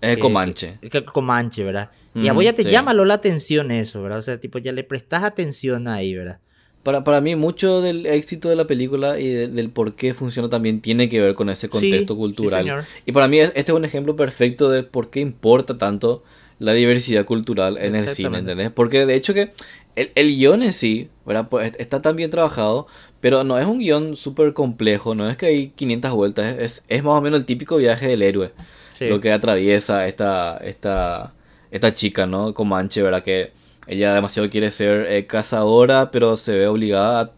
Es 0.00 0.18
Comanche. 0.18 0.78
Que, 0.90 1.04
Comanche, 1.04 1.64
¿verdad? 1.64 1.90
y 2.14 2.28
a 2.28 2.32
vos 2.32 2.44
ya 2.44 2.52
te 2.52 2.64
llama 2.64 2.94
la 2.94 3.14
atención 3.14 3.70
eso, 3.70 4.02
¿verdad? 4.02 4.18
O 4.18 4.22
sea, 4.22 4.38
tipo, 4.38 4.58
ya 4.58 4.72
le 4.72 4.84
prestas 4.84 5.24
atención 5.24 5.88
ahí, 5.88 6.14
¿verdad? 6.14 6.38
Para, 6.84 7.02
para 7.02 7.20
mí 7.20 7.34
mucho 7.34 7.80
del 7.80 8.06
éxito 8.06 8.48
de 8.48 8.56
la 8.56 8.66
película 8.66 9.18
y 9.18 9.28
del 9.28 9.70
por 9.70 9.94
qué 9.94 10.14
funciona 10.14 10.48
también 10.48 10.80
tiene 10.80 11.08
que 11.08 11.20
ver 11.20 11.34
con 11.34 11.48
ese 11.48 11.68
contexto 11.68 12.14
cultural. 12.14 12.84
y 13.04 13.12
para 13.12 13.26
mí 13.26 13.40
este 13.40 13.60
es 13.60 13.70
un 13.70 13.84
ejemplo 13.84 14.14
perfecto 14.14 14.68
de 14.68 14.82
por 14.84 15.10
qué 15.10 15.20
importa 15.20 15.78
tanto 15.78 16.22
la 16.58 16.72
diversidad 16.72 17.24
cultural 17.24 17.78
en 17.78 17.96
el 17.96 18.08
cine, 18.10 18.38
¿entendés? 18.38 18.70
Porque 18.70 19.06
de 19.06 19.14
hecho 19.14 19.34
que 19.34 19.52
el, 19.96 20.10
el 20.14 20.36
guion 20.36 20.62
en 20.62 20.72
sí, 20.72 21.08
¿verdad? 21.26 21.48
Pues 21.48 21.72
está 21.78 22.00
tan 22.02 22.16
bien 22.16 22.30
trabajado, 22.30 22.86
pero 23.20 23.44
no 23.44 23.58
es 23.58 23.66
un 23.66 23.78
guion 23.78 24.16
súper 24.16 24.52
complejo, 24.52 25.14
no 25.14 25.28
es 25.28 25.36
que 25.36 25.46
hay 25.46 25.68
500 25.68 26.12
vueltas, 26.12 26.56
es, 26.58 26.84
es 26.88 27.02
más 27.02 27.14
o 27.14 27.20
menos 27.20 27.40
el 27.40 27.46
típico 27.46 27.76
viaje 27.78 28.08
del 28.08 28.22
héroe, 28.22 28.52
lo 29.00 29.20
que 29.20 29.32
atraviesa 29.32 30.06
esta, 30.06 30.58
esta, 30.58 31.32
esta 31.70 31.94
chica, 31.94 32.26
¿no? 32.26 32.52
Comanche, 32.54 33.02
¿verdad? 33.02 33.22
Que 33.22 33.52
ella 33.86 34.14
demasiado 34.14 34.48
quiere 34.50 34.70
ser 34.70 35.06
eh, 35.10 35.26
cazadora, 35.26 36.10
pero 36.10 36.36
se 36.36 36.52
ve 36.52 36.66
obligada 36.66 37.20
a 37.20 37.30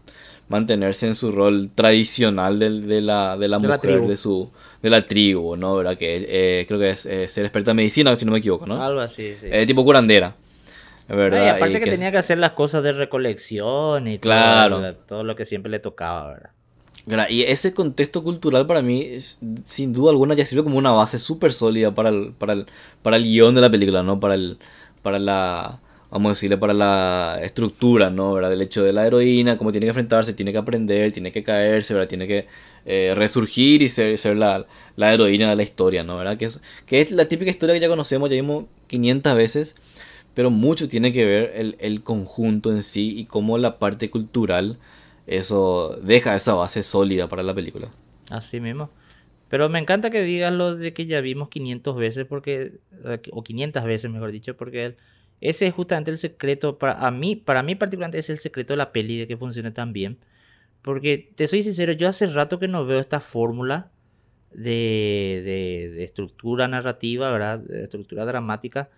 mantenerse 0.49 1.07
en 1.07 1.15
su 1.15 1.31
rol 1.31 1.69
tradicional 1.73 2.57
de, 2.59 2.81
de 2.81 3.01
la, 3.01 3.37
de 3.37 3.47
la 3.47 3.59
mujer 3.59 4.01
de 4.01 4.17
su 4.17 4.49
de 4.81 4.89
la 4.89 5.05
tribu, 5.05 5.57
¿no? 5.57 5.75
¿Verdad? 5.75 5.97
Que 5.97 6.25
eh, 6.27 6.65
creo 6.67 6.79
que 6.79 6.91
es 6.91 7.01
ser 7.01 7.45
experta 7.45 7.71
en 7.71 7.77
medicina, 7.77 8.15
si 8.15 8.25
no 8.25 8.31
me 8.31 8.39
equivoco, 8.39 8.65
¿no? 8.65 8.81
Algo 8.81 9.01
así, 9.01 9.35
sí. 9.39 9.47
Eh, 9.51 9.65
tipo 9.65 9.83
curandera. 9.83 10.35
¿verdad? 11.09 11.49
aparte 11.49 11.79
que, 11.79 11.89
tenía 11.89 12.11
que 12.11 12.17
hacer 12.17 12.37
las 12.37 12.51
cosas 12.51 12.83
de 12.83 12.91
recolección 12.91 14.09
y 14.09 14.19
todo, 14.19 14.93
todo 15.07 15.23
lo 15.23 15.35
que 15.37 15.45
siempre 15.45 15.71
le 15.71 15.79
tocaba, 15.79 16.37
¿verdad? 17.05 17.29
Y 17.29 17.43
ese 17.43 17.73
contexto 17.73 18.23
cultural 18.23 18.67
para 18.67 18.81
mí, 18.81 19.17
sin 19.63 19.93
duda 19.93 20.11
alguna, 20.11 20.33
ya 20.33 20.45
sirve 20.45 20.63
como 20.63 20.77
una 20.77 20.91
base 20.91 21.17
súper 21.19 21.53
sólida 21.53 21.95
para 21.95 22.09
el, 22.09 22.33
para, 22.37 22.53
el, 22.53 22.65
para 23.01 23.15
el 23.15 23.23
guion 23.23 23.55
de 23.55 23.61
la 23.61 23.69
película, 23.69 24.03
¿no? 24.03 24.19
Para, 24.19 24.35
el, 24.35 24.57
para 25.01 25.17
la 25.17 25.79
vamos 26.09 26.29
a 26.29 26.33
decirle, 26.33 26.57
para 26.57 26.73
la 26.73 27.39
estructura, 27.41 28.09
¿no? 28.09 28.33
¿verdad? 28.33 28.49
Del 28.49 28.61
hecho 28.61 28.83
de 28.83 28.93
la 28.93 29.05
heroína, 29.05 29.57
cómo 29.57 29.71
tiene 29.71 29.85
que 29.85 29.89
enfrentarse, 29.89 30.33
tiene 30.33 30.51
que 30.51 30.57
aprender, 30.57 31.11
tiene 31.11 31.31
que 31.31 31.43
caerse, 31.43 31.93
¿verdad? 31.93 32.07
Tiene 32.07 32.27
que 32.27 32.47
eh, 32.85 33.13
resurgir 33.15 33.81
y 33.81 33.89
ser, 33.89 34.37
la, 34.37 34.65
la, 34.95 35.13
heroína 35.13 35.49
de 35.49 35.55
la 35.55 35.63
historia, 35.63 36.03
¿no? 36.03 36.17
¿verdad? 36.17 36.37
Que 36.37 36.45
es, 36.45 36.61
que 36.85 37.01
es 37.01 37.11
la 37.11 37.27
típica 37.27 37.51
historia 37.51 37.75
que 37.75 37.81
ya 37.81 37.89
conocemos, 37.89 38.29
ya 38.29 38.35
vimos 38.35 38.65
500 38.87 39.35
veces, 39.35 39.75
pero 40.33 40.49
mucho 40.49 40.87
tiene 40.87 41.11
que 41.11 41.25
ver 41.25 41.51
el, 41.55 41.75
el 41.79 42.03
conjunto 42.03 42.71
en 42.71 42.83
sí 42.83 43.17
y 43.17 43.25
cómo 43.25 43.57
la 43.57 43.79
parte 43.79 44.09
cultural, 44.09 44.77
eso 45.25 45.99
deja 46.01 46.35
esa 46.35 46.53
base 46.53 46.83
sólida 46.83 47.27
para 47.27 47.43
la 47.43 47.53
película. 47.53 47.89
Así 48.29 48.59
mismo. 48.59 48.89
Pero 49.49 49.69
me 49.69 49.79
encanta 49.79 50.09
que 50.09 50.23
digas 50.23 50.53
lo 50.53 50.75
de 50.75 50.93
que 50.93 51.05
ya 51.05 51.21
vimos 51.21 51.49
500 51.49 51.95
veces, 51.95 52.25
porque 52.25 52.73
o 53.31 53.43
500 53.43 53.83
veces, 53.85 54.11
mejor 54.11 54.31
dicho, 54.31 54.57
porque 54.57 54.95
ese 55.41 55.67
es 55.67 55.73
justamente 55.73 56.11
el 56.11 56.17
secreto, 56.17 56.77
para 56.77 56.93
a 56.93 57.11
mí, 57.11 57.35
para 57.35 57.63
mí 57.63 57.75
particularmente 57.75 58.19
es 58.19 58.29
el 58.29 58.37
secreto 58.37 58.73
de 58.73 58.77
la 58.77 58.91
peli, 58.91 59.17
de 59.17 59.27
que 59.27 59.37
funcione 59.37 59.71
tan 59.71 59.93
bien. 59.93 60.17
Porque 60.81 61.31
te 61.35 61.47
soy 61.47 61.63
sincero, 61.63 61.93
yo 61.93 62.07
hace 62.09 62.27
rato 62.27 62.59
que 62.59 62.67
no 62.67 62.85
veo 62.85 62.99
esta 62.99 63.19
fórmula 63.19 63.91
de, 64.51 65.41
de, 65.95 66.03
estructura 66.03 66.67
narrativa, 66.67 67.31
¿verdad? 67.31 67.59
De 67.59 67.83
estructura 67.83 68.25
dramática, 68.25 68.89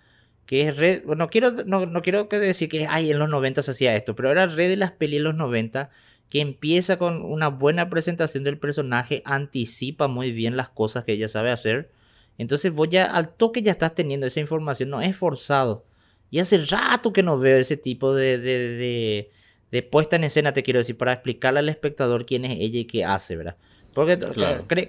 que 0.45 0.67
es 0.67 0.77
red, 0.77 1.03
bueno, 1.05 1.29
quiero, 1.29 1.51
no, 1.51 1.85
no 1.85 2.01
quiero 2.01 2.25
decir 2.25 2.69
que, 2.69 2.87
ay, 2.87 3.11
en 3.11 3.19
los 3.19 3.29
90 3.29 3.61
se 3.61 3.71
hacía 3.71 3.95
esto, 3.95 4.15
pero 4.15 4.31
era 4.31 4.47
red 4.47 4.69
de 4.69 4.77
las 4.77 4.91
pelis 4.91 5.17
en 5.17 5.25
los 5.25 5.35
90 5.35 5.89
que 6.29 6.41
empieza 6.41 6.97
con 6.97 7.23
una 7.23 7.49
buena 7.49 7.89
presentación 7.89 8.43
del 8.43 8.59
personaje, 8.59 9.21
anticipa 9.25 10.07
muy 10.07 10.31
bien 10.31 10.57
las 10.57 10.69
cosas 10.69 11.03
que 11.03 11.13
ella 11.13 11.27
sabe 11.27 11.51
hacer. 11.51 11.91
Entonces 12.37 12.71
vos 12.71 12.87
ya 12.89 13.05
al 13.05 13.33
toque 13.35 13.61
ya 13.63 13.71
estás 13.71 13.95
teniendo 13.95 14.27
esa 14.27 14.39
información, 14.39 14.89
no 14.89 15.01
es 15.01 15.17
forzado. 15.17 15.85
Y 16.31 16.39
hace 16.39 16.57
rato 16.65 17.11
que 17.13 17.23
no 17.23 17.39
veo 17.39 17.57
ese 17.57 17.77
tipo 17.77 18.13
de, 18.13 18.37
de, 18.37 19.31
de, 19.71 19.83
puesta 19.83 20.15
en 20.15 20.23
escena, 20.23 20.53
te 20.53 20.63
quiero 20.63 20.79
decir, 20.79 20.97
para 20.97 21.13
explicarle 21.13 21.59
al 21.59 21.69
espectador 21.69 22.25
quién 22.25 22.45
es 22.45 22.59
ella 22.59 22.79
y 22.79 22.85
qué 22.85 23.03
hace, 23.05 23.35
¿verdad? 23.35 23.57
Porque 23.93 24.19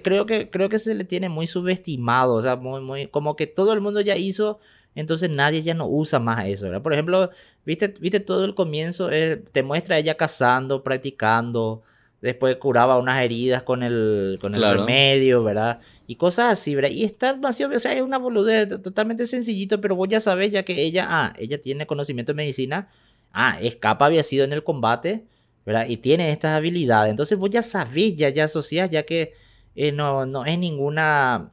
creo, 0.01 0.25
que, 0.25 0.49
creo 0.49 0.69
que 0.69 0.79
se 0.79 0.93
le 0.93 1.03
tiene 1.03 1.27
muy 1.27 1.47
subestimado, 1.47 2.35
o 2.35 2.41
sea, 2.41 2.55
muy, 2.55 2.81
muy, 2.81 3.07
como 3.07 3.35
que 3.35 3.47
todo 3.47 3.73
el 3.73 3.81
mundo 3.81 3.99
ya 4.01 4.15
hizo 4.15 4.59
entonces 4.95 5.29
nadie 5.29 5.63
ya 5.63 5.73
no 5.73 5.87
usa 5.87 6.19
más 6.19 6.45
eso, 6.45 6.65
¿verdad? 6.65 6.81
Por 6.81 6.93
ejemplo, 6.93 7.29
viste, 7.65 7.87
viste 7.99 8.19
todo 8.19 8.43
el 8.45 8.55
comienzo, 8.55 9.09
eh, 9.11 9.41
te 9.51 9.63
muestra 9.63 9.97
ella 9.97 10.15
cazando, 10.15 10.83
practicando, 10.83 11.83
después 12.21 12.55
curaba 12.57 12.97
unas 12.97 13.21
heridas 13.21 13.63
con 13.63 13.83
el, 13.83 14.37
con 14.41 14.53
el 14.53 14.61
remedio, 14.61 15.43
¿verdad? 15.43 15.79
Y 16.11 16.17
cosas 16.17 16.59
así, 16.59 16.75
¿verdad? 16.75 16.89
Y 16.91 17.05
está 17.05 17.31
vacío, 17.31 17.69
o 17.73 17.79
sea, 17.79 17.93
es 17.93 18.01
una 18.01 18.17
boludez 18.17 18.67
totalmente 18.83 19.25
sencillito, 19.27 19.79
pero 19.79 19.95
vos 19.95 20.09
ya 20.09 20.19
sabés 20.19 20.51
ya 20.51 20.63
que 20.63 20.83
ella, 20.83 21.05
ah, 21.07 21.33
ella 21.39 21.61
tiene 21.61 21.87
conocimiento 21.87 22.33
de 22.33 22.35
medicina, 22.35 22.89
ah, 23.31 23.57
escapa 23.61 24.07
había 24.07 24.21
sido 24.23 24.43
en 24.43 24.51
el 24.51 24.61
combate, 24.61 25.23
¿verdad? 25.65 25.85
Y 25.87 25.95
tiene 25.95 26.29
estas 26.31 26.57
habilidades, 26.57 27.11
entonces 27.11 27.37
vos 27.37 27.49
ya 27.49 27.63
sabés, 27.63 28.17
ya, 28.17 28.27
ya 28.27 28.43
asociás, 28.43 28.89
ya 28.89 29.03
que 29.03 29.35
eh, 29.73 29.93
no, 29.93 30.25
no 30.25 30.45
es 30.45 30.59
ninguna 30.59 31.49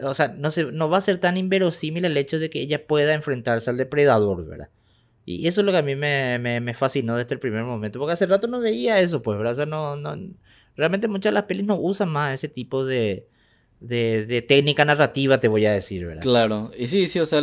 o 0.00 0.14
sea, 0.14 0.28
no, 0.28 0.52
se, 0.52 0.70
no 0.70 0.88
va 0.88 0.98
a 0.98 1.00
ser 1.00 1.18
tan 1.18 1.36
inverosímil 1.36 2.04
el 2.04 2.16
hecho 2.16 2.38
de 2.38 2.50
que 2.50 2.60
ella 2.60 2.86
pueda 2.86 3.14
enfrentarse 3.14 3.68
al 3.68 3.78
depredador, 3.78 4.46
¿verdad? 4.46 4.68
Y 5.24 5.48
eso 5.48 5.62
es 5.62 5.64
lo 5.64 5.72
que 5.72 5.78
a 5.78 5.82
mí 5.82 5.96
me, 5.96 6.38
me, 6.38 6.74
fascinó 6.74 7.16
desde 7.16 7.34
el 7.34 7.40
primer 7.40 7.64
momento, 7.64 7.98
porque 7.98 8.12
hace 8.12 8.26
rato 8.26 8.46
no 8.46 8.60
veía 8.60 9.00
eso, 9.00 9.22
pues, 9.22 9.36
¿verdad? 9.38 9.54
O 9.54 9.56
sea, 9.56 9.66
no, 9.66 9.96
no, 9.96 10.16
realmente 10.76 11.08
muchas 11.08 11.32
de 11.32 11.34
las 11.34 11.44
pelis 11.46 11.66
no 11.66 11.74
usan 11.80 12.10
más 12.10 12.34
ese 12.34 12.46
tipo 12.46 12.84
de, 12.84 13.26
de, 13.80 14.26
de 14.26 14.42
técnica 14.42 14.84
narrativa, 14.84 15.38
te 15.38 15.48
voy 15.48 15.66
a 15.66 15.72
decir, 15.72 16.06
¿verdad? 16.06 16.22
Claro, 16.22 16.70
y 16.76 16.86
sí, 16.86 17.06
sí, 17.06 17.20
o 17.20 17.26
sea, 17.26 17.40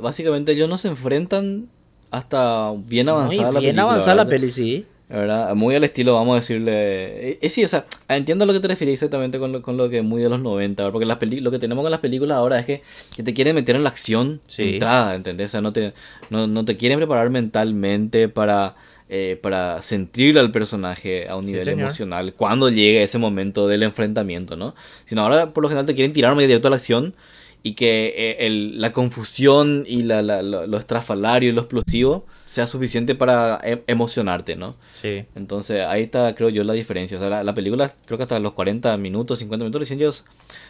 básicamente 0.00 0.52
ellos 0.52 0.68
no 0.68 0.78
se 0.78 0.88
enfrentan 0.88 1.68
hasta 2.10 2.72
bien 2.76 3.08
avanzada 3.08 3.52
la 3.52 3.58
película. 3.58 3.60
Bien 3.60 3.78
avanzada 3.80 4.14
la 4.14 4.26
peli, 4.26 4.50
sí. 4.50 4.86
¿verdad? 5.08 5.54
Muy 5.54 5.74
al 5.74 5.84
estilo, 5.84 6.14
vamos 6.14 6.32
a 6.32 6.36
decirle. 6.36 7.38
Eh, 7.42 7.48
sí, 7.50 7.64
o 7.64 7.68
sea, 7.68 7.84
entiendo 8.08 8.44
a 8.44 8.46
lo 8.46 8.52
que 8.52 8.60
te 8.60 8.68
refieres 8.68 8.94
exactamente 8.94 9.38
con 9.38 9.52
lo, 9.52 9.60
con 9.60 9.76
lo 9.76 9.90
que 9.90 10.00
muy 10.00 10.22
de 10.22 10.28
los 10.28 10.40
90, 10.40 10.90
porque 10.90 11.04
las 11.04 11.18
lo 11.20 11.50
que 11.50 11.58
tenemos 11.58 11.82
con 11.82 11.90
las 11.90 12.00
películas 12.00 12.38
ahora 12.38 12.58
es 12.58 12.64
que, 12.64 12.82
que 13.14 13.22
te 13.22 13.34
quieren 13.34 13.54
meter 13.54 13.76
en 13.76 13.82
la 13.82 13.90
acción 13.90 14.40
entrada, 14.56 15.14
¿entendés? 15.14 15.48
O 15.48 15.50
sea, 15.50 15.60
no 15.60 15.72
te, 15.72 15.92
no, 16.30 16.46
no 16.46 16.64
te 16.64 16.76
quieren 16.76 16.98
preparar 16.98 17.28
mentalmente 17.28 18.28
para, 18.28 18.74
eh, 19.14 19.36
para 19.36 19.82
sentir 19.82 20.38
al 20.38 20.50
personaje 20.52 21.28
a 21.28 21.36
un 21.36 21.44
nivel 21.44 21.68
emocional 21.68 22.32
cuando 22.32 22.70
llegue 22.70 23.02
ese 23.02 23.18
momento 23.18 23.68
del 23.68 23.82
enfrentamiento, 23.82 24.56
¿no? 24.56 24.74
Sino 25.04 25.20
ahora 25.20 25.52
por 25.52 25.62
lo 25.62 25.68
general 25.68 25.84
te 25.84 25.94
quieren 25.94 26.14
tirar 26.14 26.34
muy 26.34 26.46
directo 26.46 26.68
a 26.68 26.70
la 26.70 26.76
acción 26.76 27.14
y 27.62 27.74
que 27.74 28.14
eh, 28.16 28.46
el, 28.46 28.80
la 28.80 28.94
confusión 28.94 29.84
y 29.86 30.04
la, 30.04 30.22
la, 30.22 30.40
lo, 30.40 30.78
estrafalario 30.78 31.50
y 31.50 31.52
lo 31.52 31.60
explosivo 31.60 32.24
sea 32.46 32.66
suficiente 32.66 33.14
para 33.14 33.60
e, 33.62 33.82
emocionarte, 33.86 34.56
¿no? 34.56 34.76
Sí. 34.94 35.26
Entonces 35.34 35.84
ahí 35.84 36.04
está, 36.04 36.34
creo 36.34 36.48
yo, 36.48 36.64
la 36.64 36.72
diferencia. 36.72 37.18
O 37.18 37.20
sea, 37.20 37.44
la, 37.44 37.54
película, 37.54 37.92
creo 38.06 38.16
que 38.16 38.24
hasta 38.24 38.40
los 38.40 38.52
40 38.52 38.96
minutos, 38.96 39.40
50 39.40 39.62
minutos, 39.62 39.80
recién 39.80 39.98
ellos 39.98 40.24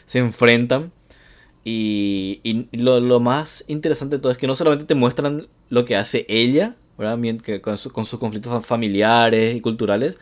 se 0.04 0.18
enfrentan. 0.18 0.90
Y, 1.64 2.40
y 2.42 2.76
lo, 2.76 2.98
lo, 2.98 3.20
más 3.20 3.62
interesante 3.68 4.16
de 4.16 4.22
todo 4.22 4.32
es 4.32 4.38
que 4.38 4.48
no 4.48 4.56
solamente 4.56 4.84
te 4.84 4.96
muestran 4.96 5.46
lo 5.68 5.84
que 5.84 5.94
hace 5.94 6.26
ella, 6.28 6.74
¿verdad? 6.98 7.18
Que 7.42 7.60
con, 7.60 7.76
con, 7.76 8.06
sus 8.06 8.18
conflictos 8.18 8.64
familiares 8.66 9.54
y 9.54 9.60
culturales, 9.60 10.16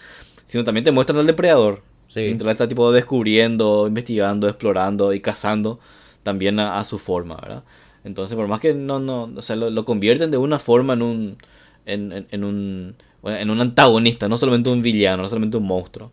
sino 0.47 0.65
también 0.65 0.85
te 0.85 0.93
muestran 0.93 1.19
al 1.19 1.27
depredador. 1.27 1.83
Sí. 2.09 2.21
Mientras 2.21 2.53
está 2.53 2.69
tipo 2.69 2.91
descubriendo, 2.91 3.87
investigando, 3.87 4.49
explorando 4.49 5.12
y 5.12 5.21
cazando 5.21 5.79
también 6.23 6.59
a, 6.61 6.85
su 6.85 6.99
forma, 6.99 7.37
¿verdad? 7.37 7.65
Entonces, 8.05 8.37
por 8.37 8.49
más 8.49 8.61
que 8.61 8.75
no, 8.75 8.99
no, 8.99 9.31
o 9.37 9.43
sea, 9.43 9.57
lo, 9.57 9.85
convierten 9.85 10.31
de 10.31 10.37
una 10.39 10.59
forma 10.59 10.95
en 10.95 11.03
un, 11.03 11.39
en, 11.87 12.27
en, 12.31 12.45
un, 12.45 12.95
en 13.25 13.50
un 13.50 13.61
antagonista, 13.61 14.29
no 14.29 14.37
solamente 14.37 14.71
un 14.71 14.83
villano, 14.83 15.23
no 15.23 15.29
solamente 15.29 15.57
un 15.57 15.67
monstruo, 15.67 16.11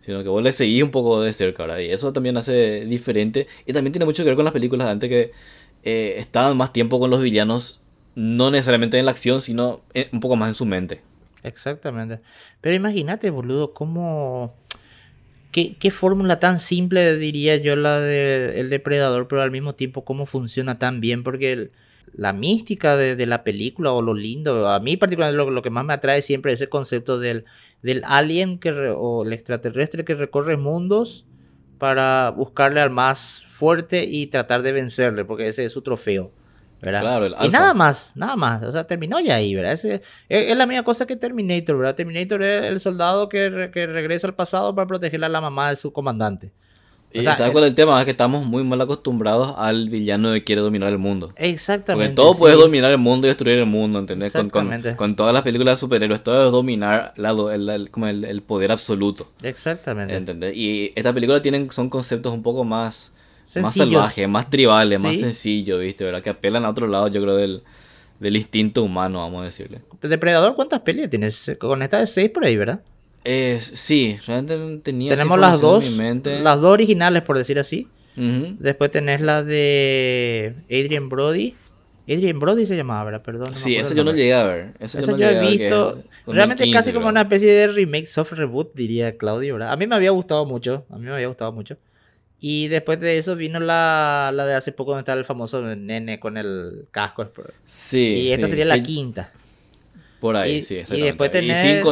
sino 0.00 0.22
que 0.22 0.28
vos 0.28 0.42
le 0.42 0.52
seguís 0.52 0.82
un 0.82 0.90
poco 0.90 1.22
de 1.22 1.32
cerca, 1.32 1.64
¿verdad? 1.64 1.78
Y 1.78 1.90
eso 1.90 2.12
también 2.12 2.36
hace 2.36 2.84
diferente, 2.86 3.46
y 3.66 3.72
también 3.72 3.92
tiene 3.92 4.04
mucho 4.04 4.22
que 4.22 4.30
ver 4.30 4.36
con 4.36 4.44
las 4.44 4.52
películas 4.52 4.86
de 4.86 4.92
antes 4.92 5.08
que 5.08 5.32
eh, 5.84 6.16
estaban 6.18 6.56
más 6.56 6.72
tiempo 6.72 6.98
con 6.98 7.10
los 7.10 7.22
villanos, 7.22 7.81
no 8.14 8.50
necesariamente 8.50 8.98
en 8.98 9.06
la 9.06 9.12
acción, 9.12 9.40
sino 9.40 9.80
un 10.12 10.20
poco 10.20 10.36
más 10.36 10.48
en 10.48 10.54
su 10.54 10.66
mente. 10.66 11.02
Exactamente. 11.42 12.20
Pero 12.60 12.76
imagínate, 12.76 13.30
boludo, 13.30 13.74
cómo 13.74 14.54
¿Qué, 15.52 15.90
fórmula 15.90 16.40
tan 16.40 16.58
simple 16.58 17.18
diría 17.18 17.56
yo 17.56 17.76
la 17.76 18.00
del 18.00 18.70
depredador, 18.70 19.28
pero 19.28 19.42
al 19.42 19.50
mismo 19.50 19.74
tiempo 19.74 20.02
cómo 20.02 20.24
funciona 20.24 20.78
tan 20.78 21.02
bien? 21.02 21.22
Porque 21.22 21.70
la 22.14 22.32
mística 22.32 22.96
de, 22.96 23.26
la 23.26 23.44
película 23.44 23.92
o 23.92 24.00
lo 24.00 24.14
lindo, 24.14 24.66
a 24.70 24.80
mí 24.80 24.96
particularmente 24.96 25.52
lo, 25.52 25.62
que 25.62 25.68
más 25.68 25.84
me 25.84 25.92
atrae 25.92 26.22
siempre 26.22 26.52
es 26.54 26.60
ese 26.60 26.70
concepto 26.70 27.18
del, 27.18 27.44
del 27.82 28.02
alien 28.06 28.58
que 28.58 28.70
o 28.70 29.24
el 29.24 29.34
extraterrestre 29.34 30.06
que 30.06 30.14
recorre 30.14 30.56
mundos 30.56 31.26
para 31.76 32.30
buscarle 32.30 32.80
al 32.80 32.90
más 32.90 33.46
fuerte 33.50 34.04
y 34.04 34.28
tratar 34.28 34.62
de 34.62 34.72
vencerle, 34.72 35.26
porque 35.26 35.48
ese 35.48 35.66
es 35.66 35.72
su 35.72 35.82
trofeo 35.82 36.32
y 36.82 37.48
nada 37.48 37.74
más, 37.74 38.12
nada 38.16 38.34
más. 38.36 38.62
O 38.64 38.72
sea, 38.72 38.84
terminó 38.84 39.20
ya 39.20 39.36
ahí, 39.36 39.54
¿verdad? 39.54 39.72
es, 39.72 40.56
la 40.56 40.66
misma 40.66 40.82
cosa 40.82 41.06
que 41.06 41.16
Terminator, 41.16 41.78
¿verdad? 41.78 41.94
Terminator 41.94 42.42
es 42.42 42.66
el 42.66 42.80
soldado 42.80 43.28
que, 43.28 43.48
regresa 43.48 44.26
al 44.26 44.34
pasado 44.34 44.74
para 44.74 44.86
proteger 44.86 45.22
a 45.24 45.28
la 45.28 45.40
mamá 45.40 45.68
de 45.68 45.76
su 45.76 45.92
comandante. 45.92 46.50
Y 47.14 47.22
¿sabes 47.22 47.50
cuál 47.52 47.64
es 47.64 47.70
el 47.70 47.74
tema? 47.74 47.98
Es 48.00 48.06
que 48.06 48.12
estamos 48.12 48.46
muy 48.46 48.64
mal 48.64 48.80
acostumbrados 48.80 49.54
al 49.58 49.90
villano 49.90 50.32
que 50.32 50.44
quiere 50.44 50.62
dominar 50.62 50.88
el 50.88 50.98
mundo. 50.98 51.34
Exactamente. 51.36 52.14
Porque 52.14 52.16
todo 52.16 52.34
puede 52.38 52.54
dominar 52.54 52.90
el 52.90 52.96
mundo 52.96 53.26
y 53.26 53.28
destruir 53.28 53.58
el 53.58 53.66
mundo, 53.66 53.98
¿entendés? 53.98 54.32
Con, 54.32 54.48
con, 54.48 55.14
todas 55.14 55.34
las 55.34 55.42
películas 55.42 55.76
de 55.76 55.80
superhéroes, 55.80 56.24
todo 56.24 56.46
es 56.46 56.50
dominar 56.50 57.12
el, 57.16 57.90
como 57.90 58.06
el, 58.08 58.42
poder 58.42 58.72
absoluto. 58.72 59.30
Exactamente. 59.42 60.16
¿Entendés? 60.16 60.56
Y 60.56 60.92
estas 60.96 61.12
películas 61.12 61.42
tienen, 61.42 61.70
son 61.70 61.90
conceptos 61.90 62.32
un 62.32 62.42
poco 62.42 62.64
más 62.64 63.12
más 63.60 63.74
salvaje, 63.74 64.26
más 64.26 64.48
tribales, 64.48 64.98
más 64.98 65.18
sencillo, 65.18 65.78
¿viste? 65.78 66.04
¿Verdad? 66.04 66.22
Que 66.22 66.30
apelan 66.30 66.64
a 66.64 66.70
otro 66.70 66.86
lado, 66.86 67.08
yo 67.08 67.20
creo, 67.22 67.36
del, 67.36 67.62
del 68.20 68.36
instinto 68.36 68.82
humano, 68.82 69.18
vamos 69.20 69.42
a 69.42 69.44
decirle. 69.44 69.80
Depredador, 70.00 70.54
¿cuántas 70.54 70.80
peleas 70.80 71.10
tienes? 71.10 71.56
Con 71.58 71.82
esta 71.82 71.98
de 71.98 72.06
6 72.06 72.30
por 72.30 72.44
ahí, 72.44 72.56
¿verdad? 72.56 72.80
Eh, 73.24 73.58
sí, 73.60 74.18
realmente 74.26 74.80
tenía. 74.82 75.14
Tenemos 75.14 75.38
las 75.38 75.60
dos, 75.60 75.84
las 75.98 76.60
dos 76.60 76.70
originales, 76.72 77.22
por 77.22 77.38
decir 77.38 77.58
así. 77.58 77.88
Después 78.16 78.90
tenés 78.90 79.20
la 79.20 79.42
de 79.42 80.54
Adrian 80.66 81.08
Brody. 81.08 81.54
Adrian 82.04 82.40
Brody 82.40 82.66
se 82.66 82.76
llamaba, 82.76 83.04
¿verdad? 83.04 83.22
Perdón. 83.22 83.54
sí, 83.54 83.76
esa 83.76 83.94
yo 83.94 84.02
no 84.04 84.12
llegué 84.12 84.34
a 84.34 84.44
ver. 84.44 84.74
Esa, 84.80 85.00
yo, 85.00 85.28
he 85.28 85.40
visto. 85.40 86.02
Realmente 86.26 86.68
casi 86.70 86.92
como 86.92 87.08
una 87.08 87.22
especie 87.22 87.52
de 87.52 87.68
remake, 87.68 88.06
soft 88.06 88.32
reboot, 88.32 88.74
diría 88.74 89.16
Claudio, 89.16 89.54
¿verdad? 89.54 89.72
A 89.72 89.76
mí 89.76 89.86
me 89.86 89.94
había 89.94 90.10
gustado 90.10 90.44
mucho. 90.44 90.84
A 90.90 90.98
mí 90.98 91.04
me 91.06 91.12
había 91.12 91.28
gustado 91.28 91.52
mucho. 91.52 91.76
Y 92.44 92.66
después 92.66 92.98
de 92.98 93.18
eso 93.18 93.36
vino 93.36 93.60
la, 93.60 94.32
la 94.34 94.44
de 94.44 94.54
hace 94.54 94.72
poco 94.72 94.90
donde 94.90 95.02
está 95.02 95.12
el 95.12 95.24
famoso 95.24 95.62
nene 95.62 96.18
con 96.18 96.36
el 96.36 96.88
casco. 96.90 97.24
Sí. 97.66 98.14
Y 98.16 98.32
esta 98.32 98.48
sería 98.48 98.64
la 98.64 98.82
quinta. 98.82 99.30
Por 100.18 100.34
ahí, 100.34 100.60
sí. 100.64 100.80
Y 100.90 101.02
después 101.02 101.30
tener... 101.30 101.84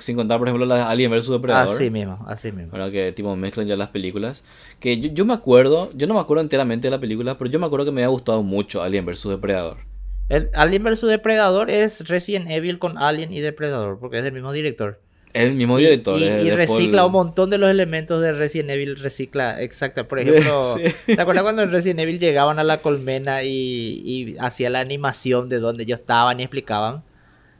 sin, 0.00 0.16
contar, 0.16 0.38
por 0.38 0.48
ejemplo, 0.48 0.66
la 0.66 0.74
de 0.76 0.82
Alien 0.82 1.10
vs 1.10 1.30
Depredador. 1.30 1.74
Así 1.74 1.90
mismo, 1.90 2.26
así 2.28 2.52
mismo. 2.52 2.72
Ahora 2.72 2.90
que 2.90 3.10
tipo 3.12 3.34
mezclan 3.36 3.66
ya 3.66 3.74
las 3.74 3.88
películas. 3.88 4.44
Que 4.80 5.00
yo, 5.00 5.08
yo, 5.14 5.24
me 5.24 5.32
acuerdo, 5.32 5.90
yo 5.94 6.06
no 6.06 6.12
me 6.12 6.20
acuerdo 6.20 6.42
enteramente 6.42 6.88
de 6.88 6.90
la 6.90 7.00
película, 7.00 7.38
pero 7.38 7.50
yo 7.50 7.58
me 7.58 7.64
acuerdo 7.64 7.86
que 7.86 7.92
me 7.92 8.02
había 8.02 8.08
gustado 8.08 8.42
mucho 8.42 8.82
Alien 8.82 9.06
vs 9.06 9.30
Depredador. 9.30 9.78
El 10.28 10.50
Alien 10.52 10.84
vs 10.84 11.00
Depredador 11.06 11.70
es 11.70 12.06
Resident 12.06 12.50
Evil 12.50 12.78
con 12.78 12.98
Alien 12.98 13.32
y 13.32 13.40
Depredador, 13.40 13.98
porque 13.98 14.18
es 14.18 14.24
del 14.24 14.34
mismo 14.34 14.52
director. 14.52 15.00
El 15.34 15.54
mismo 15.54 15.76
director. 15.78 16.18
Y, 16.18 16.24
y, 16.24 16.50
recicla 16.50 17.04
un 17.04 17.12
montón 17.12 17.50
de 17.50 17.58
los 17.58 17.70
elementos 17.70 18.20
de 18.22 18.32
Resident 18.32 18.70
Evil. 18.70 18.96
Recicla, 18.96 19.62
exacto. 19.62 20.08
Por 20.08 20.18
ejemplo, 20.18 20.76
¿te 21.06 21.20
acuerdas 21.20 21.42
cuando 21.42 21.62
en 21.62 21.70
Resident 21.70 22.00
Evil 22.00 22.18
llegaban 22.18 22.58
a 22.58 22.64
la 22.64 22.78
colmena 22.78 23.42
y, 23.42 24.02
y 24.04 24.36
hacía 24.38 24.70
la 24.70 24.80
animación 24.80 25.48
de 25.48 25.58
donde 25.58 25.84
ellos 25.84 26.00
estaban 26.00 26.40
y 26.40 26.44
explicaban? 26.44 27.02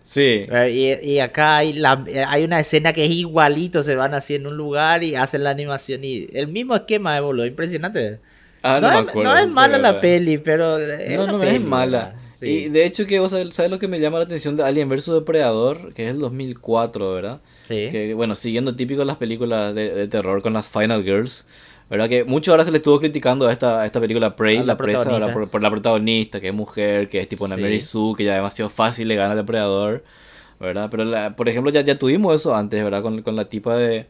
Sí. 0.02 0.46
Y, 0.70 1.06
y 1.06 1.20
acá 1.20 1.58
hay, 1.58 1.74
la, 1.74 2.02
hay 2.28 2.42
una 2.42 2.60
escena 2.60 2.94
que 2.94 3.04
es 3.04 3.10
igualito. 3.10 3.82
Se 3.82 3.94
van 3.94 4.14
así 4.14 4.34
en 4.34 4.46
un 4.46 4.56
lugar 4.56 5.04
y 5.04 5.14
hacen 5.14 5.44
la 5.44 5.50
animación. 5.50 6.02
Y 6.02 6.26
el 6.32 6.48
mismo 6.48 6.74
esquema, 6.74 7.20
boludo. 7.20 7.44
Impresionante. 7.44 8.18
Ah, 8.62 8.80
no, 8.80 8.88
no, 8.88 8.94
me 8.94 9.00
es, 9.02 9.08
acuerdo, 9.10 9.30
no 9.30 9.38
es 9.38 9.48
mala 9.48 9.78
la 9.78 10.00
peli, 10.00 10.38
pero. 10.38 10.78
Es 10.78 11.16
No, 11.16 11.26
no 11.26 11.42
es 11.42 11.60
mala. 11.60 12.14
Y 12.46 12.68
de 12.68 12.84
hecho 12.86 13.06
que 13.06 13.18
vos 13.18 13.30
sabés, 13.30 13.54
sabés 13.54 13.70
lo 13.70 13.78
que 13.78 13.88
me 13.88 13.98
llama 14.00 14.18
la 14.18 14.24
atención 14.24 14.56
de 14.56 14.62
Alien 14.62 14.88
vs 14.88 15.06
Depredador, 15.06 15.92
que 15.94 16.04
es 16.04 16.10
el 16.10 16.18
2004, 16.20 17.12
¿verdad? 17.12 17.40
Sí. 17.68 17.88
Que 17.90 18.14
bueno, 18.14 18.34
siguiendo 18.34 18.74
típico 18.76 19.04
las 19.04 19.16
películas 19.16 19.74
de, 19.74 19.94
de 19.94 20.08
terror 20.08 20.40
con 20.42 20.52
las 20.52 20.68
Final 20.68 21.02
Girls, 21.04 21.46
¿verdad? 21.90 22.08
Que 22.08 22.24
mucho 22.24 22.50
ahora 22.52 22.64
se 22.64 22.70
le 22.70 22.76
estuvo 22.78 22.98
criticando 23.00 23.48
a 23.48 23.52
esta, 23.52 23.80
a 23.82 23.86
esta 23.86 24.00
película 24.00 24.36
Prey, 24.36 24.58
la, 24.58 24.64
la 24.64 24.76
presa. 24.76 25.32
Por, 25.32 25.48
por 25.48 25.62
la 25.62 25.70
protagonista, 25.70 26.40
que 26.40 26.48
es 26.48 26.54
mujer, 26.54 27.08
que 27.08 27.20
es 27.20 27.28
tipo 27.28 27.44
una 27.44 27.56
Sí. 27.56 27.60
Mary 27.62 27.80
Sue, 27.80 28.14
que 28.16 28.24
ya 28.24 28.34
demasiado 28.34 28.70
fácil 28.70 29.08
le 29.08 29.16
gana 29.16 29.32
al 29.32 29.38
depredador, 29.38 30.04
¿verdad? 30.60 30.88
Pero 30.90 31.04
la- 31.04 31.34
por 31.36 31.48
ejemplo 31.48 31.72
ya, 31.72 31.80
ya 31.82 31.98
tuvimos 31.98 32.34
eso 32.34 32.54
antes, 32.54 32.82
¿verdad? 32.82 33.02
Con, 33.02 33.22
con 33.22 33.36
la 33.36 33.48
tipa 33.48 33.76
de, 33.76 34.06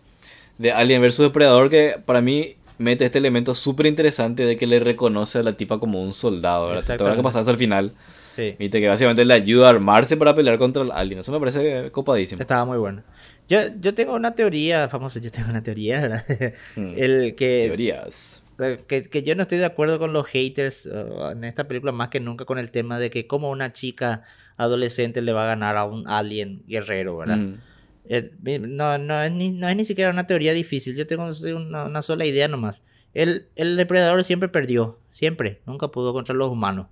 de 0.59 0.73
Alien 0.73 1.03
vs 1.03 1.19
Depredador, 1.19 1.71
que 1.71 1.97
para 2.05 2.21
mí 2.21 2.57
mete 2.79 3.05
este 3.05 3.19
elemento 3.19 3.55
súper 3.57 3.87
interesante 3.87 4.45
de 4.45 4.57
que 4.57 4.67
le 4.69 4.79
reconoce 4.79 5.39
a 5.41 5.43
la 5.43 5.57
tipa 5.57 5.81
como 5.81 6.01
un 6.03 6.13
soldado, 6.13 6.69
¿verdad? 6.69 6.81
Te 6.83 6.87
que 6.87 6.93
Exactamente. 6.95 7.23
pasar 7.25 7.43
eso 7.43 7.51
al 7.51 7.57
final. 7.57 7.93
Sí. 8.39 8.55
Viste 8.57 8.81
que 8.81 8.87
básicamente 8.87 9.25
le 9.25 9.35
ayuda 9.35 9.67
a 9.67 9.71
armarse 9.71 10.17
para 10.17 10.33
pelear 10.33 10.59
contra 10.59 10.85
el 10.85 10.93
alien. 10.93 11.19
Eso 11.19 11.33
me 11.33 11.41
parece 11.41 11.91
copadísimo. 11.91 12.41
Estaba 12.41 12.65
muy 12.65 12.79
bueno. 12.79 13.03
Yo, 13.49 13.59
yo 13.81 13.95
tengo 13.95 14.15
una 14.15 14.37
teoría, 14.37 14.89
famosa, 14.89 15.19
yo 15.19 15.33
tengo 15.33 15.51
una 15.51 15.61
teoría, 15.65 16.01
¿verdad? 16.03 16.25
Mm. 16.77 16.93
El 16.97 17.35
que, 17.35 17.65
Teorías. 17.67 18.45
eh, 18.61 18.79
que, 18.87 19.03
que 19.03 19.25
yo 19.25 19.35
no 19.35 19.43
estoy 19.43 19.59
de 19.59 19.65
acuerdo 19.65 19.99
con 19.99 20.13
los 20.13 20.25
haters 20.29 20.87
eh, 20.87 21.07
en 21.33 21.43
esta 21.43 21.67
película 21.67 21.91
más 21.91 22.11
que 22.11 22.21
nunca 22.21 22.45
con 22.45 22.59
el 22.61 22.71
tema 22.71 23.01
de 23.01 23.11
que 23.11 23.27
como 23.27 23.51
una 23.51 23.73
chica 23.73 24.23
adolescente 24.57 25.21
le 25.21 25.33
va 25.33 25.43
a 25.43 25.47
ganar 25.49 25.77
a 25.77 25.85
un 25.85 26.07
alien 26.07 26.63
guerrero, 26.69 27.17
¿verdad? 27.17 27.39
Mm. 27.39 27.55
Eh, 28.05 28.31
no, 28.61 28.99
no, 28.99 29.21
es 29.21 29.33
ni, 29.33 29.51
no 29.51 29.69
es 29.69 29.75
ni 29.75 29.85
siquiera 29.85 30.13
una 30.13 30.29
teoría 30.29 30.53
difícil, 30.53 30.95
yo 30.95 31.09
tengo 31.09 31.29
una, 31.57 31.87
una 31.87 32.03
sola 32.03 32.25
idea 32.25 32.47
nomás. 32.47 32.85
El, 33.15 33.49
el 33.57 33.77
depredador 33.77 34.23
siempre 34.23 34.49
perdió, 34.49 35.01
siempre, 35.11 35.61
nunca 35.67 35.89
pudo 35.89 36.13
contra 36.13 36.37
los 36.37 36.51
humanos. 36.51 36.87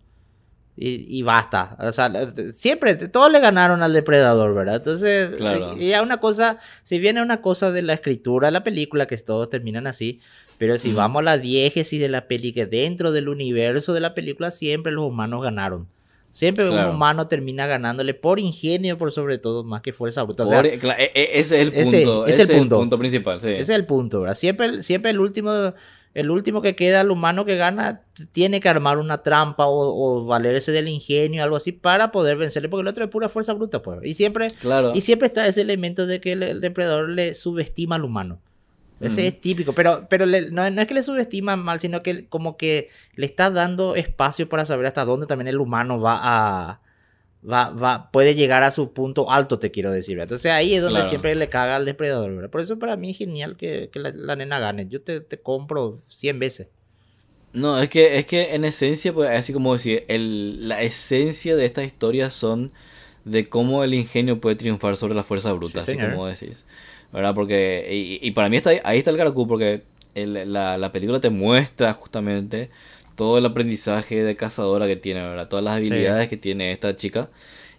Y, 0.79 1.07
y 1.19 1.23
basta, 1.23 1.75
o 1.81 1.91
sea, 1.91 2.13
siempre, 2.53 2.97
todos 2.97 3.33
le 3.33 3.41
ganaron 3.41 3.83
al 3.83 3.95
depredador, 3.95 4.55
¿verdad? 4.55 4.77
Entonces, 4.77 5.31
Claro. 5.37 5.75
y 5.79 5.89
ya 5.89 6.03
una 6.03 6.19
cosa, 6.21 6.59
si 6.83 6.99
viene 6.99 7.23
una 7.23 7.41
cosa 7.41 7.71
de 7.73 7.81
la 7.81 7.95
escritura 7.95 8.51
la 8.51 8.63
película, 8.63 9.07
que 9.07 9.17
todos 9.17 9.49
terminan 9.49 9.87
así, 9.87 10.21
pero 10.59 10.79
si 10.79 10.93
vamos 10.93 11.21
a 11.21 11.25
la 11.25 11.39
diégesis 11.39 11.99
de 11.99 12.11
la 12.11 12.29
peli, 12.29 12.53
que 12.53 12.67
dentro 12.67 13.11
del 13.13 13.31
universo 13.31 13.95
de 13.95 14.01
la 14.01 14.13
película 14.15 14.51
siempre 14.51 14.93
los 14.93 15.07
humanos 15.07 15.43
ganaron. 15.43 15.89
Siempre 16.33 16.69
Claro. 16.69 16.91
un 16.91 16.97
humano 16.97 17.27
termina 17.27 17.67
ganándole 17.67 18.13
por 18.13 18.39
ingenio, 18.39 18.99
por 18.99 19.11
sobre 19.13 19.39
todo, 19.39 19.65
más 19.65 19.81
que 19.81 19.95
fuerza 19.95 20.23
bruta. 20.25 20.43
O 20.43 20.47
sea, 20.47 20.61
Por- 20.61 20.71
cla- 20.73 20.97
ese 21.15 21.41
es 21.41 21.53
el 21.53 21.73
punto. 21.73 22.27
ese 22.27 22.43
es 22.43 22.51
el 22.51 22.69
punto. 22.69 22.99
principal, 22.99 23.41
sí. 23.41 23.49
ese 23.49 23.61
es 23.63 23.69
el 23.71 23.87
punto, 23.87 24.21
¿verdad? 24.21 24.35
Siempre, 24.35 24.83
siempre 24.83 25.11
el 25.13 25.21
último, 25.21 25.73
el 26.17 26.31
último 26.31 26.63
que 26.63 26.75
queda, 26.75 27.03
el 27.03 27.11
humano 27.11 27.45
que 27.45 27.57
gana, 27.57 28.03
tiene 28.33 28.61
que 28.61 28.69
armar 28.69 28.99
una 28.99 29.23
trampa 29.23 29.67
o, 29.67 30.21
o 30.23 30.25
valerse 30.25 30.73
del 30.73 30.89
ingenio, 30.89 31.43
algo 31.43 31.57
así, 31.57 31.73
para 31.73 32.11
poder 32.11 32.37
vencerle, 32.37 32.69
porque 32.69 32.83
el 32.83 32.89
otro 32.89 33.05
es 33.05 33.11
pura 33.11 33.29
fuerza 33.29 33.53
bruta, 33.53 33.83
pues. 33.83 34.01
Y 34.05 34.15
siempre, 34.15 34.51
Claro. 34.53 34.93
y 34.95 35.01
siempre 35.03 35.27
está 35.27 35.47
ese 35.47 35.61
elemento 35.61 36.07
de 36.07 36.21
que 36.21 36.33
el, 36.33 36.43
el 36.43 36.61
depredador 36.61 37.11
le 37.11 37.35
subestima 37.35 37.97
al 37.97 38.05
humano. 38.05 38.41
Ese 38.99 39.27
es 39.27 39.39
típico, 39.43 39.75
pero, 39.75 40.07
pero 40.09 40.25
le- 40.25 40.51
no, 40.51 40.71
no 40.71 40.81
es 40.81 40.89
que 40.89 40.95
le 40.95 41.03
subestima 41.03 41.55
mal, 41.55 41.81
sino 41.81 42.03
que 42.03 42.27
como 42.29 42.57
que 42.57 42.89
le 43.15 43.27
está 43.27 43.51
dando 43.51 43.95
espacio 43.95 44.49
para 44.49 44.65
saber 44.65 44.87
hasta 44.87 45.05
dónde 45.05 45.27
también 45.27 45.49
el 45.49 45.59
humano 45.61 46.01
va 46.01 46.19
a... 46.23 46.81
Va, 47.49 47.71
va, 47.71 48.11
puede 48.11 48.35
llegar 48.35 48.65
a 48.65 48.71
su 48.73 48.93
punto 48.93 49.31
alto, 49.31 49.59
te 49.59 49.71
quiero 49.71 49.93
decir. 49.93 50.17
¿verdad? 50.17 50.25
Entonces 50.35 50.53
ahí 50.53 50.75
es 50.75 50.83
donde 50.83 50.97
Claro. 51.01 51.09
siempre 51.11 51.35
le 51.37 51.49
caga 51.49 51.77
al 51.77 51.85
depredador. 51.85 52.35
¿verdad? 52.35 52.51
Por 52.51 52.61
eso 52.61 52.79
para 52.79 52.97
mí 52.97 53.11
es 53.11 53.19
genial 53.19 53.57
que, 53.57 53.89
que 53.93 54.01
la, 54.01 54.11
la 54.11 54.35
nena 54.37 54.59
gane. 54.59 54.89
Yo 54.89 55.01
te, 55.03 55.21
te 55.21 55.39
compro 55.41 55.99
100 56.09 56.39
veces. 56.41 56.69
No, 57.53 57.79
es 57.81 57.89
que, 57.89 58.19
es 58.19 58.27
que 58.27 58.55
en 58.55 58.65
esencia, 58.65 59.13
pues, 59.15 59.31
así 59.31 59.53
como 59.53 59.73
decir, 59.73 60.05
el, 60.09 60.69
la 60.69 60.83
esencia 60.83 61.57
de 61.57 61.65
estas 61.65 61.87
historias 61.87 62.35
son 62.35 62.71
de 63.25 63.49
cómo 63.49 63.83
el 63.83 63.95
ingenio 63.95 64.41
puede 64.41 64.57
triunfar 64.57 64.97
sobre 64.97 65.15
la 65.15 65.25
fuerza 65.25 65.53
bruta, 65.53 65.81
Sí, 65.83 65.93
así 65.93 65.93
señor. 65.93 66.11
como 66.11 66.27
decís. 66.27 66.65
¿Verdad? 67.13 67.35
Porque, 67.35 67.87
y, 67.91 68.27
y 68.27 68.31
para 68.33 68.49
mí 68.51 68.57
está, 68.59 68.71
ahí- 68.71 68.81
ahí 68.85 68.99
está 68.99 69.11
el 69.11 69.17
Caracú, 69.17 69.47
porque 69.49 69.83
el- 70.15 70.53
la, 70.53 70.77
la 70.77 70.93
película 70.93 71.21
te 71.21 71.31
muestra 71.31 71.93
justamente 71.95 72.69
todo 73.17 73.39
el 73.39 73.47
aprendizaje 73.47 74.23
de 74.23 74.37
cazadora 74.37 74.87
que 74.87 74.97
tiene, 74.97 75.23
¿verdad? 75.23 75.49
Todas 75.49 75.65
las 75.65 75.75
Sí. 75.79 75.87
habilidades 75.89 76.29
que 76.29 76.37
tiene 76.37 76.71
esta 76.73 76.97
chica. 76.97 77.29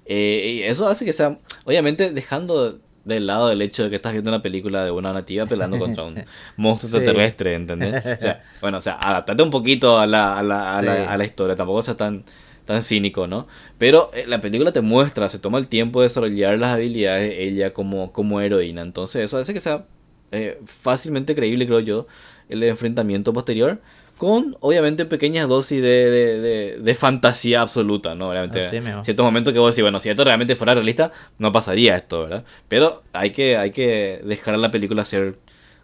Eh, 0.06 0.60
y 0.60 0.64
eso 0.64 0.88
hace 0.88 1.06
que 1.06 1.14
sea, 1.14 1.40
obviamente, 1.66 2.12
dejando 2.12 2.80
de 3.06 3.20
lado 3.22 3.52
el 3.52 3.62
hecho 3.62 3.84
de 3.84 3.90
que 3.90 3.96
estás 3.98 4.12
viendo 4.12 4.30
una 4.30 4.42
película 4.42 4.84
de 4.84 4.92
una 4.92 5.14
nativa 5.14 5.46
peleando 5.46 5.78
contra 5.80 6.04
un 6.04 6.24
monstruo 6.58 6.90
Sí. 6.92 6.98
extraterrestre, 6.98 7.54
¿entendés? 7.56 8.06
O 8.06 8.20
sea, 8.20 8.44
bueno, 8.62 8.78
o 8.80 8.82
sea, 8.82 8.94
adaptate 8.96 9.42
un 9.44 9.50
poquito 9.52 9.98
a 10.00 10.06
la, 10.08 10.38
a 10.38 10.44
la, 10.44 10.78
a 10.78 10.80
Sí. 10.82 10.86
la, 10.86 11.12
a 11.12 11.18
la 11.18 11.24
historia, 11.24 11.56
tampoco 11.56 11.82
sea 11.84 11.96
tan, 11.96 12.24
tan 12.66 12.84
cínico, 12.84 13.28
¿no? 13.28 13.48
Pero 13.78 14.12
eh, 14.14 14.26
la 14.28 14.42
película 14.42 14.72
te 14.74 14.82
muestra, 14.82 15.30
se 15.30 15.40
toma 15.40 15.58
el 15.58 15.68
tiempo 15.68 16.02
de 16.02 16.06
desarrollar 16.08 16.58
las 16.60 16.74
habilidades 16.74 17.30
de 17.30 17.44
ella 17.44 17.74
como, 17.74 18.12
como 18.12 18.42
heroína, 18.42 18.82
entonces 18.82 19.24
eso 19.24 19.38
hace 19.38 19.54
que 19.54 19.62
sea 19.62 19.86
eh, 20.32 20.60
fácilmente 20.66 21.34
creíble, 21.36 21.66
creo 21.66 21.80
yo, 21.80 22.08
el 22.50 22.62
enfrentamiento 22.64 23.32
posterior. 23.32 23.80
Con, 24.18 24.58
obviamente, 24.62 25.06
pequeñas 25.06 25.48
dosis 25.48 25.82
de, 25.82 25.88
de, 26.10 26.40
de- 26.42 26.78
de 26.80 26.96
fantasía 26.96 27.62
absoluta, 27.62 28.16
¿no? 28.16 28.30
Obviamente, 28.30 28.60
Así 28.68 28.78
ciertos 29.04 29.24
momentos 29.24 29.54
que 29.54 29.60
vos 29.60 29.72
decís, 29.76 29.84
bueno, 29.84 30.00
si 30.00 30.10
esto 30.10 30.24
realmente 30.24 30.56
fuera 30.56 30.74
realista, 30.74 31.12
no 31.38 31.52
pasaría 31.52 31.96
esto, 31.96 32.24
¿verdad? 32.24 32.44
Pero 32.68 33.04
hay 33.14 33.32
que, 33.32 33.58
hay 33.58 33.72
que 33.72 34.22
dejar 34.24 34.56
a 34.56 34.58
la 34.58 34.72
película 34.72 35.06
ser, 35.06 35.38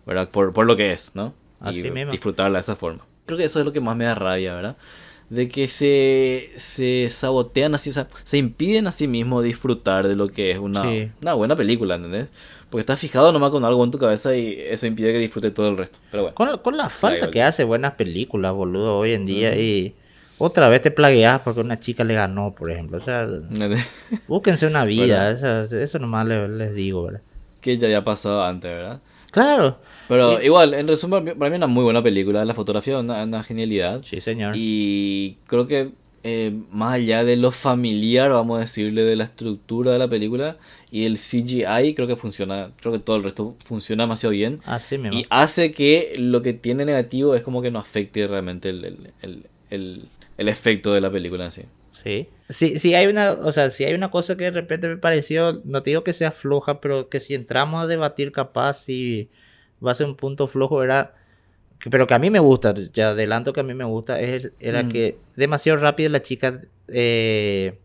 ¿verdad? 0.05 0.29
Por, 0.29 0.51
por 0.51 0.65
lo 0.65 0.75
que 0.75 0.91
es, 0.91 1.11
¿no? 1.13 1.33
Así 1.59 1.79
y 1.79 1.91
mismo. 1.91 2.11
disfrutarla 2.11 2.57
de 2.57 2.61
esa 2.63 2.75
forma. 2.75 3.05
Creo 3.25 3.37
que 3.37 3.45
eso 3.45 3.59
es 3.59 3.65
lo 3.65 3.71
que 3.71 3.79
más 3.81 3.95
me 3.95 4.05
da 4.05 4.15
rabia, 4.15 4.55
¿verdad? 4.55 4.77
De 5.29 5.47
que 5.49 5.67
se, 5.67 6.51
se 6.57 7.07
sabotean 7.09 7.73
así, 7.75 7.89
o 7.89 7.93
sea, 7.93 8.07
se 8.23 8.37
impiden 8.37 8.85
a 8.87 8.91
sí 8.91 9.07
mismos 9.07 9.43
disfrutar 9.43 10.07
de 10.07 10.15
lo 10.15 10.29
que 10.29 10.51
es 10.51 10.59
una, 10.59 10.83
Sí. 10.83 11.09
una 11.21 11.33
buena 11.33 11.55
película, 11.55 11.95
¿entendés? 11.95 12.27
Porque 12.69 12.81
estás 12.81 12.99
fijado 12.99 13.31
nomás 13.31 13.49
con 13.51 13.65
algo 13.65 13.83
en 13.83 13.91
tu 13.91 13.97
cabeza 13.99 14.35
y 14.35 14.59
eso 14.59 14.85
impide 14.87 15.11
que 15.13 15.19
disfrute 15.19 15.51
todo 15.51 15.69
el 15.69 15.77
resto. 15.77 15.99
Pero 16.11 16.23
bueno. 16.23 16.35
Con, 16.35 16.57
con 16.59 16.77
la 16.77 16.89
falta 16.89 17.29
que 17.31 17.41
hace 17.43 17.63
buenas 17.63 17.93
películas, 17.93 18.53
boludo, 18.53 18.95
hoy 18.97 19.13
en 19.13 19.25
día. 19.25 19.55
Y 19.57 19.95
otra 20.39 20.69
vez 20.69 20.81
te 20.81 20.91
plagueas 20.91 21.41
porque 21.41 21.61
una 21.61 21.79
chica 21.79 22.03
le 22.03 22.15
ganó, 22.15 22.53
por 22.53 22.71
ejemplo. 22.71 22.97
O 22.97 23.01
sea, 23.01 23.27
búsquense 24.27 24.67
una 24.67 24.85
vida. 24.85 25.31
esa- 25.31 25.63
eso 25.63 25.99
nomás 25.99 26.25
le- 26.27 26.47
les 26.49 26.75
digo, 26.75 27.03
¿verdad? 27.05 27.21
que 27.61 27.77
ya 27.77 27.85
había 27.87 28.03
pasado 28.03 28.43
antes, 28.43 28.69
¿verdad? 28.69 28.99
Claro. 29.31 29.77
Pero 30.07 30.41
Y- 30.41 30.45
igual, 30.45 30.73
en 30.73 30.87
resumen, 30.87 31.25
para 31.37 31.49
mí- 31.49 31.49
mí 31.51 31.55
una 31.57 31.67
muy 31.67 31.83
buena 31.83 32.01
película. 32.03 32.43
La 32.45 32.53
fotografía 32.53 32.95
es 32.97 33.03
una, 33.03 33.23
una 33.23 33.43
genialidad. 33.43 34.01
Sí, 34.03 34.19
señor. 34.21 34.53
Y 34.57 35.37
creo 35.47 35.67
que 35.67 35.89
eh, 36.25 36.53
más 36.71 36.93
allá 36.93 37.25
de 37.25 37.35
lo 37.35 37.51
familiar, 37.51 38.31
vamos 38.31 38.57
a 38.57 38.61
decirle, 38.61 39.03
de 39.03 39.17
la 39.17 39.25
estructura 39.25 39.91
de 39.91 39.99
la 39.99 40.07
película 40.07 40.55
y 40.89 41.03
el 41.03 41.17
CGI, 41.17 41.93
creo 41.95 42.07
que 42.07 42.15
funciona, 42.15 42.71
creo 42.79 42.93
que 42.93 42.99
todo 42.99 43.17
el 43.17 43.23
resto 43.25 43.55
funciona 43.65 44.03
demasiado 44.03 44.31
bien. 44.31 44.61
Así 44.65 44.97
mismo. 44.97 45.19
Y 45.19 45.25
hace 45.29 45.73
que 45.73 46.13
lo 46.17 46.41
que 46.41 46.53
tiene 46.53 46.85
negativo 46.85 47.35
es 47.35 47.41
como 47.41 47.61
que 47.61 47.71
no 47.71 47.79
afecte 47.79 48.25
realmente 48.25 48.69
el, 48.69 48.85
el, 48.85 48.97
el, 49.21 49.43
el- 49.69 50.01
el 50.37 50.49
efecto 50.49 50.93
de 50.93 51.01
la 51.01 51.11
película 51.11 51.43
en 51.45 51.51
sí. 51.51 51.61
Sí. 51.91 52.27
Sí, 52.49 52.79
sí 52.79 52.95
hay 52.95 53.07
una, 53.07 53.33
o 53.33 53.51
sea, 53.51 53.69
si 53.69 53.83
hay 53.83 53.93
una 53.93 54.09
cosa 54.09 54.35
que 54.37 54.45
de 54.45 54.51
repente 54.51 54.87
me 54.87 54.97
pareció, 54.97 55.61
no 55.65 55.83
te 55.83 55.89
digo 55.91 56.03
que 56.05 56.13
sea 56.13 56.31
floja, 56.31 56.79
pero 56.79 57.09
que 57.09 57.19
si 57.19 57.33
entramos 57.33 57.83
a 57.83 57.87
debatir 57.87 58.31
capaz 58.31 58.75
si 58.85 59.27
va 59.85 59.91
a 59.91 59.95
ser 59.95 60.07
un 60.07 60.15
punto 60.15 60.47
flojo 60.47 60.83
era 60.83 61.15
pero 61.89 62.07
que 62.07 62.13
a 62.13 62.19
mí 62.19 62.29
me 62.29 62.39
gusta, 62.39 62.73
ya 62.93 63.09
adelanto 63.09 63.51
que 63.51 63.59
a 63.59 63.63
mí 63.63 63.73
me 63.73 63.83
gusta, 63.83 64.17
es 64.21 64.29
el- 64.45 64.53
era 64.61 64.83
Mm. 64.83 64.89
que 64.89 65.17
demasiado 65.35 65.79
rápido 65.79 66.09
la 66.09 66.21
chica 66.21 66.61
eh, 66.87 67.77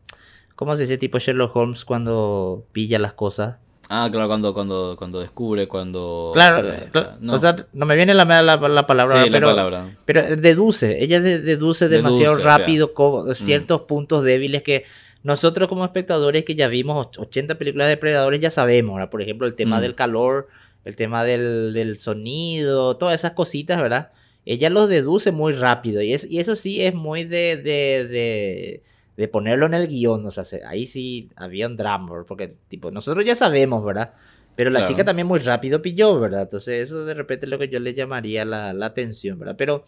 ¿cómo 0.54 0.74
se 0.76 0.82
dice? 0.82 0.98
tipo 0.98 1.18
Sherlock 1.18 1.54
Holmes 1.56 1.84
cuando 1.84 2.64
pilla 2.72 2.98
las 2.98 3.12
cosas. 3.14 3.56
Ah, 3.90 4.08
claro, 4.12 4.28
cuando, 4.28 4.52
cuando, 4.52 4.96
cuando 4.98 5.18
descubre, 5.20 5.66
cuando... 5.66 6.30
Claro, 6.34 6.68
eh, 6.68 6.90
no. 7.20 7.32
o 7.32 7.38
sea, 7.38 7.56
no 7.72 7.86
me 7.86 7.96
viene 7.96 8.12
la, 8.12 8.24
la, 8.42 8.56
la 8.56 8.86
palabra, 8.86 9.12
Sí, 9.14 9.18
ahora, 9.18 9.30
la 9.30 9.36
pero, 9.36 9.46
palabra. 9.48 9.96
pero 10.04 10.36
deduce, 10.36 11.02
ella 11.02 11.20
de- 11.20 11.38
deduce 11.40 11.88
demasiado 11.88 12.36
Deduce, 12.36 12.44
rápido 12.46 12.92
co- 12.92 13.34
ciertos 13.34 13.82
puntos 13.82 14.22
débiles 14.22 14.62
que 14.62 14.84
nosotros 15.22 15.68
como 15.68 15.84
espectadores 15.86 16.44
que 16.44 16.54
ya 16.54 16.68
vimos 16.68 17.06
och- 17.06 17.18
80 17.22 17.54
películas 17.56 17.86
de 17.86 17.90
depredadores 17.92 18.40
ya 18.40 18.50
sabemos, 18.50 18.96
¿verdad? 18.96 19.10
Por 19.10 19.22
ejemplo, 19.22 19.46
el 19.46 19.54
tema 19.54 19.78
Mm. 19.78 19.80
del 19.80 19.94
calor, 19.94 20.48
el 20.84 20.96
tema 20.96 21.24
del, 21.24 21.72
del 21.74 21.98
sonido, 21.98 22.96
todas 22.96 23.14
esas 23.14 23.32
cositas, 23.32 23.80
¿verdad? 23.80 24.10
Ella 24.44 24.70
los 24.70 24.88
deduce 24.88 25.32
muy 25.32 25.52
rápido 25.52 26.00
y, 26.00 26.14
es, 26.14 26.24
y 26.24 26.40
eso 26.40 26.56
sí 26.56 26.82
es 26.82 26.94
muy 26.94 27.24
de, 27.24 27.56
de, 27.56 28.08
de, 28.08 28.82
de 29.16 29.28
ponerlo 29.28 29.66
en 29.66 29.74
el 29.74 29.88
guion, 29.88 30.24
o 30.24 30.30
sea, 30.30 30.44
ahí 30.66 30.86
sí 30.86 31.28
había 31.36 31.66
un 31.66 31.76
drama, 31.76 32.24
porque 32.26 32.54
tipo, 32.68 32.90
nosotros 32.90 33.24
ya 33.24 33.34
sabemos, 33.34 33.84
¿verdad? 33.84 34.14
Pero 34.58 34.70
la 34.70 34.86
chica 34.86 35.04
también 35.04 35.28
muy 35.28 35.38
rápido 35.38 35.80
pilló, 35.80 36.18
¿verdad? 36.18 36.42
Entonces 36.42 36.88
eso 36.88 37.04
de 37.04 37.14
repente 37.14 37.46
es 37.46 37.50
lo 37.50 37.60
que 37.60 37.68
yo 37.68 37.78
le 37.78 37.94
llamaría 37.94 38.44
la, 38.44 38.72
la 38.72 38.86
atención, 38.86 39.38
¿verdad? 39.38 39.54
Pero, 39.56 39.84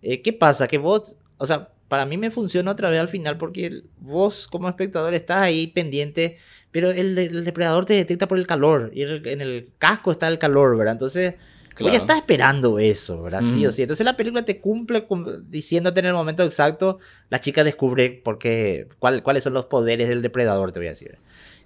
eh, 0.00 0.22
¿qué 0.22 0.32
pasa? 0.32 0.68
Que 0.68 0.78
vos, 0.78 1.16
o 1.38 1.46
sea, 1.46 1.70
para 1.88 2.06
mí 2.06 2.16
me 2.16 2.30
funciona 2.30 2.70
otra 2.70 2.88
vez 2.88 3.00
al 3.00 3.08
final 3.08 3.36
porque 3.36 3.82
vos 3.98 4.46
como 4.46 4.68
espectador 4.68 5.12
estás 5.12 5.42
ahí 5.42 5.66
pendiente, 5.66 6.38
pero 6.72 6.90
el, 6.90 7.44
depredador 7.44 7.86
te 7.86 7.94
detecta 7.94 8.26
por 8.26 8.38
el 8.38 8.46
calor 8.46 8.90
y 8.94 9.02
en 9.02 9.40
el 9.40 9.68
casco 9.78 10.10
está 10.10 10.26
el 10.26 10.38
calor, 10.38 10.76
¿verdad? 10.76 10.94
Entonces, 10.94 11.34
ya 11.78 11.96
estás 11.96 12.18
esperando 12.18 12.78
eso, 12.78 13.22
¿verdad? 13.22 13.42
Sí 13.42 13.64
o 13.66 13.70
sí. 13.70 13.82
Entonces 13.82 14.04
la 14.04 14.16
película 14.16 14.44
te 14.44 14.58
cumple 14.58 15.06
diciéndote 15.48 16.00
en 16.00 16.06
el 16.06 16.14
momento 16.14 16.42
exacto, 16.42 16.98
la 17.28 17.40
chica 17.40 17.62
descubre 17.62 18.10
por 18.10 18.38
qué, 18.38 18.88
cuáles 18.98 19.44
son 19.44 19.52
los 19.52 19.66
poderes 19.66 20.08
del 20.08 20.22
depredador, 20.22 20.72
te 20.72 20.80
voy 20.80 20.88
a 20.88 20.90
decir. 20.90 21.18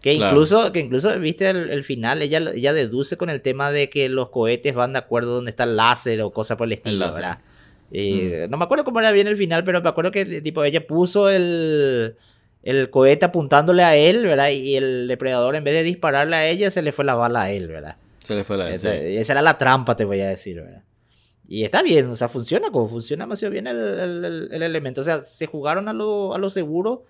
Que 0.03 0.15
incluso, 0.15 0.73
que 0.73 0.81
incluso, 0.81 1.19
viste, 1.19 1.49
el, 1.49 1.85
final, 1.85 2.23
ella, 2.23 2.39
ella 2.55 2.73
deduce 2.73 3.17
con 3.17 3.31
el 3.31 3.41
tema 3.43 3.71
de 3.71 3.89
que 3.89 4.09
los 4.09 4.29
cohetes 4.29 4.75
van 4.75 4.93
de 4.93 4.99
acuerdo 4.99 5.35
donde 5.35 5.51
está 5.51 5.65
el 5.65 5.77
láser 5.77 6.21
o 6.23 6.33
cosas 6.33 6.57
por 6.57 6.67
el 6.67 6.75
estilo, 6.75 7.13
¿verdad? 7.13 7.39
Mm. 7.91 8.51
No 8.51 8.57
me 8.57 8.65
acuerdo 8.65 8.85
cómo 8.85 9.01
era 9.01 9.13
bien 9.13 9.27
el 9.27 9.37
final, 9.37 9.65
pero 9.65 9.81
me 9.83 9.89
acuerdo 9.89 10.11
que 10.11 10.43
tipo 10.43 10.65
ella 10.65 10.87
puso 10.87 11.31
el, 11.31 12.17
el 12.67 12.91
cohete 12.91 13.25
apuntándole 13.25 13.85
a 13.85 13.95
él, 13.95 14.27
¿verdad? 14.27 14.51
Y 14.51 14.75
el 14.75 15.07
depredador 15.07 15.55
en 15.55 15.63
vez 15.63 15.73
de 15.73 15.85
dispararle 15.85 16.35
a 16.35 16.49
ella, 16.49 16.69
se 16.73 16.83
le 16.83 16.91
fue 16.91 17.05
la 17.05 17.15
bala 17.15 17.43
a 17.43 17.51
él, 17.53 17.69
¿verdad? 17.69 17.97
Se 18.19 18.35
le 18.35 18.43
fue 18.43 18.57
la 18.57 18.65
bala. 18.65 18.75
Esa 18.75 19.33
era 19.33 19.41
la 19.43 19.57
trampa, 19.57 19.97
te 19.97 20.05
voy 20.05 20.21
a 20.21 20.29
decir, 20.29 20.61
¿verdad? 20.61 20.83
Y 21.47 21.63
está 21.63 21.83
bien, 21.83 22.11
o 22.11 22.17
sea, 22.17 22.29
funciona 22.29 22.73
como 22.73 22.89
funciona 22.89 23.25
demasiado 23.25 23.53
bien 23.53 23.69
el, 23.69 24.51
el, 24.51 24.63
elemento. 24.63 25.03
O 25.03 25.05
sea, 25.05 25.23
se 25.23 25.47
jugaron 25.47 25.89
a 25.89 25.93
lo, 25.93 26.35
a 26.35 26.39
lo 26.39 26.51
seguro, 26.51 27.05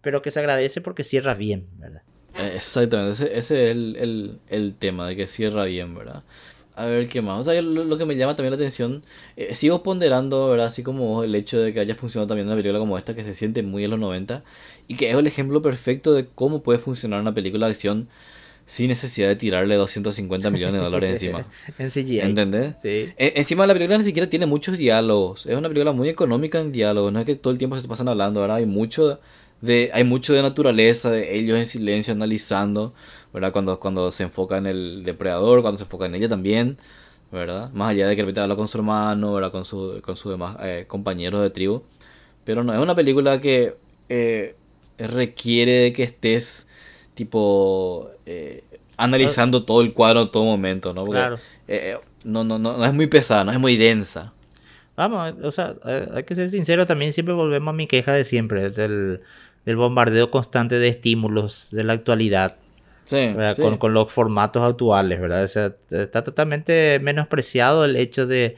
pero 0.00 0.22
que 0.22 0.30
se 0.30 0.38
agradece 0.38 0.80
porque 0.80 1.02
cierra 1.02 1.34
bien, 1.34 1.66
¿verdad? 1.76 2.02
Eh, 2.38 2.52
exactamente, 2.54 3.14
ese, 3.14 3.36
ese 3.36 3.64
es 3.64 3.70
el, 3.72 4.38
el, 4.46 4.74
tema, 4.76 5.08
de 5.08 5.16
que 5.16 5.26
cierra 5.26 5.64
bien, 5.64 5.96
¿verdad? 5.96 6.22
A 6.80 6.86
ver 6.86 7.08
qué 7.08 7.20
más. 7.20 7.40
O 7.40 7.44
sea, 7.44 7.60
lo, 7.60 7.98
que 7.98 8.06
me 8.06 8.16
llama 8.16 8.36
también 8.36 8.52
la 8.52 8.56
atención, 8.56 9.02
eh, 9.36 9.54
sigo 9.54 9.82
ponderando, 9.82 10.48
¿verdad? 10.48 10.68
Así 10.68 10.82
como 10.82 11.22
el 11.22 11.34
hecho 11.34 11.60
de 11.60 11.74
que 11.74 11.80
haya 11.80 11.94
funcionado 11.94 12.28
también 12.28 12.46
una 12.46 12.56
película 12.56 12.78
como 12.78 12.96
esta, 12.96 13.14
que 13.14 13.22
se 13.22 13.34
siente 13.34 13.62
muy 13.62 13.84
en 13.84 13.90
los 13.90 14.00
90, 14.00 14.42
y 14.88 14.96
que 14.96 15.10
es 15.10 15.16
el 15.16 15.26
ejemplo 15.26 15.60
perfecto 15.60 16.14
de 16.14 16.26
cómo 16.34 16.62
puede 16.62 16.78
funcionar 16.78 17.20
una 17.20 17.34
película 17.34 17.66
de 17.66 17.72
acción 17.72 18.08
sin 18.64 18.88
necesidad 18.88 19.28
de 19.28 19.36
tirarle 19.36 19.74
250 19.74 20.48
millones 20.48 20.74
de 20.74 20.80
dólares 20.80 21.14
encima. 21.14 21.46
en 21.78 21.90
CGI. 21.90 22.20
¿Entendés? 22.20 22.76
Sí. 22.80 23.12
encima 23.18 23.66
la 23.66 23.74
película 23.74 23.98
ni 23.98 24.04
siquiera 24.04 24.30
tiene 24.30 24.46
muchos 24.46 24.78
diálogos. 24.78 25.44
Es 25.44 25.56
una 25.56 25.68
película 25.68 25.92
muy 25.92 26.08
económica 26.08 26.60
en 26.60 26.72
diálogos. 26.72 27.12
No 27.12 27.18
es 27.18 27.26
que 27.26 27.34
todo 27.34 27.52
el 27.52 27.58
tiempo 27.58 27.78
se 27.78 27.88
pasan 27.88 28.08
hablando, 28.08 28.40
¿verdad? 28.40 28.56
Hay 28.56 28.66
mucho 28.66 29.20
de, 29.60 29.90
hay 29.92 30.04
mucho 30.04 30.32
de 30.34 30.42
naturaleza, 30.42 31.10
de 31.10 31.36
ellos 31.36 31.58
en 31.58 31.66
silencio 31.66 32.12
analizando. 32.12 32.94
¿Verdad? 33.32 33.52
Cuando, 33.52 33.78
cuando 33.80 34.10
se 34.10 34.24
enfoca 34.24 34.56
en 34.56 34.66
el 34.66 35.02
depredador, 35.04 35.62
cuando 35.62 35.78
se 35.78 35.84
enfoca 35.84 36.06
en 36.06 36.14
ella 36.14 36.28
también, 36.28 36.78
¿verdad? 37.30 37.70
Más 37.72 37.90
allá 37.90 38.08
de 38.08 38.16
que 38.16 38.22
repita 38.22 38.42
habla 38.42 38.56
con 38.56 38.68
su 38.68 38.78
hermano, 38.78 39.32
¿verdad? 39.32 39.52
Con, 39.52 39.64
su, 39.64 40.00
con 40.02 40.16
sus 40.16 40.32
demás 40.32 40.56
eh, 40.62 40.84
compañeros 40.88 41.42
de 41.42 41.50
tribu. 41.50 41.82
Pero 42.44 42.64
no, 42.64 42.74
es 42.74 42.80
una 42.80 42.94
película 42.94 43.40
que 43.40 43.76
eh, 44.08 44.56
requiere 44.98 45.72
de 45.72 45.92
que 45.92 46.02
estés, 46.02 46.68
tipo, 47.14 48.10
eh, 48.26 48.64
analizando 48.96 49.64
todo 49.64 49.82
el 49.82 49.92
cuadro 49.92 50.22
en 50.22 50.30
todo 50.30 50.44
momento, 50.44 50.92
¿no? 50.92 51.04
Porque, 51.04 51.36
no, 52.24 52.44
no, 52.44 52.58
no, 52.58 52.76
no 52.76 52.84
es 52.84 52.92
muy 52.92 53.06
pesada, 53.06 53.44
no 53.44 53.52
es 53.52 53.58
muy 53.58 53.76
densa. 53.76 54.32
Vamos, 54.96 55.34
o 55.42 55.50
sea, 55.50 55.76
hay 56.14 56.24
que 56.24 56.34
ser 56.34 56.50
sincero, 56.50 56.86
también 56.86 57.12
siempre 57.12 57.32
volvemos 57.32 57.72
a 57.72 57.76
mi 57.76 57.86
queja 57.86 58.12
de 58.12 58.24
siempre, 58.24 58.68
del, 58.68 59.22
del 59.64 59.76
bombardeo 59.76 60.30
constante 60.30 60.78
de 60.78 60.88
estímulos 60.88 61.68
de 61.70 61.84
la 61.84 61.94
actualidad. 61.94 62.56
Con, 63.78 63.94
los 63.94 64.12
formatos 64.12 64.62
actuales, 64.62 65.20
¿verdad? 65.20 65.44
está 65.44 66.24
totalmente 66.24 66.98
menospreciado 67.00 67.84
el 67.84 67.96
hecho 67.96 68.26
de, 68.26 68.56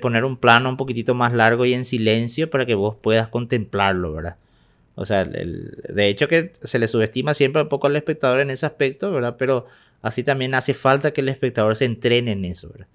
poner 0.00 0.24
un 0.24 0.36
plano 0.36 0.68
un 0.68 0.76
poquitito 0.76 1.14
más 1.14 1.32
largo 1.32 1.64
y 1.64 1.74
en 1.74 1.84
silencio 1.84 2.50
para 2.50 2.66
que 2.66 2.74
vos 2.74 2.96
puedas 3.00 3.28
contemplarlo, 3.28 4.12
¿verdad? 4.12 4.36
O 4.96 5.04
sea, 5.04 5.24
de 5.24 6.08
hecho 6.08 6.28
que 6.28 6.52
se 6.62 6.78
le 6.78 6.88
subestima 6.88 7.34
siempre 7.34 7.62
un 7.62 7.68
poco 7.68 7.86
al 7.86 7.96
espectador 7.96 8.40
en 8.40 8.50
ese 8.50 8.66
aspecto, 8.66 9.12
¿verdad? 9.12 9.36
Pero 9.38 9.66
así 10.02 10.22
también 10.22 10.54
hace 10.54 10.74
falta 10.74 11.12
que 11.12 11.20
el 11.20 11.28
espectador 11.28 11.76
se 11.76 11.84
entrene 11.84 12.32
en 12.32 12.44
eso, 12.44 12.70
¿verdad? 12.70 12.88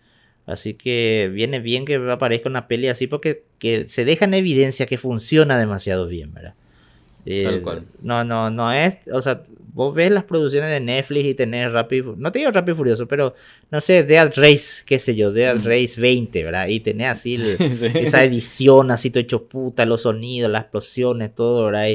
Así 0.46 0.74
que 0.74 1.30
viene 1.32 1.60
bien 1.60 1.86
que 1.86 1.96
aparezca 1.96 2.50
una 2.50 2.68
peli 2.68 2.88
así 2.88 3.08
porque 3.08 3.44
que 3.60 3.88
se 3.88 4.06
deja 4.06 4.26
en 4.26 4.34
evidencia 4.34 4.86
que 4.86 4.98
funciona 4.98 5.58
demasiado 5.58 6.08
bien, 6.08 6.34
¿verdad? 6.34 6.56
Tal 7.24 7.34
eh, 7.56 7.62
cual. 7.62 7.86
No, 8.02 8.24
no, 8.24 8.50
no 8.50 8.72
es, 8.74 8.98
o 9.12 9.22
sea, 9.22 9.44
vos 9.74 9.94
ves 9.94 10.12
las 10.12 10.24
producciones 10.24 10.70
de 10.70 10.80
Netflix 10.80 11.26
y 11.26 11.34
tenés 11.34 11.72
Rápido, 11.72 12.16
no 12.18 12.32
te 12.32 12.40
digo 12.40 12.52
Rápido 12.52 12.76
y 12.76 12.78
Furioso, 12.78 13.08
pero 13.08 13.36
no 13.70 13.82
sé, 13.82 14.04
Dead 14.04 14.32
Race, 14.36 14.84
qué 14.86 15.00
sé 15.00 15.16
yo, 15.16 15.32
Dead 15.32 15.56
Race 15.64 16.00
20, 16.00 16.44
¿verdad? 16.44 16.68
Y 16.68 16.80
tenés 16.80 17.10
así 17.10 17.36
esa 17.96 18.24
edición, 18.24 18.92
así 18.92 19.10
todo 19.10 19.22
hecho 19.22 19.48
puta, 19.48 19.86
los 19.86 20.04
sonidos, 20.04 20.52
las 20.52 20.64
explosiones, 20.64 21.34
todo, 21.34 21.66
¿verdad? 21.66 21.88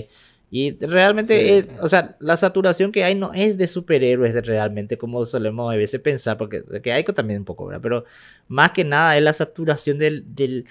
Y, 0.51 0.73
realmente, 0.79 1.59
eh, 1.59 1.69
o 1.83 1.89
sea, 1.89 2.17
la 2.21 2.37
saturación 2.37 2.93
que 2.93 3.05
hay 3.05 3.15
no 3.15 3.35
es 3.35 3.59
de 3.59 3.67
superhéroes 3.67 4.47
realmente, 4.47 4.97
como 4.97 5.27
solemos 5.27 5.73
a 5.73 5.77
veces 5.77 6.01
pensar, 6.01 6.39
porque 6.39 6.63
que 6.83 6.93
hay 6.93 7.05
también 7.05 7.41
un 7.41 7.45
poco, 7.45 7.67
¿verdad? 7.67 7.83
Pero 7.83 8.05
más 8.49 8.71
que 8.71 8.85
nada 8.85 9.17
es 9.17 9.23
la 9.23 9.33
saturación 9.33 9.99
del, 9.99 10.25
del 10.35 10.67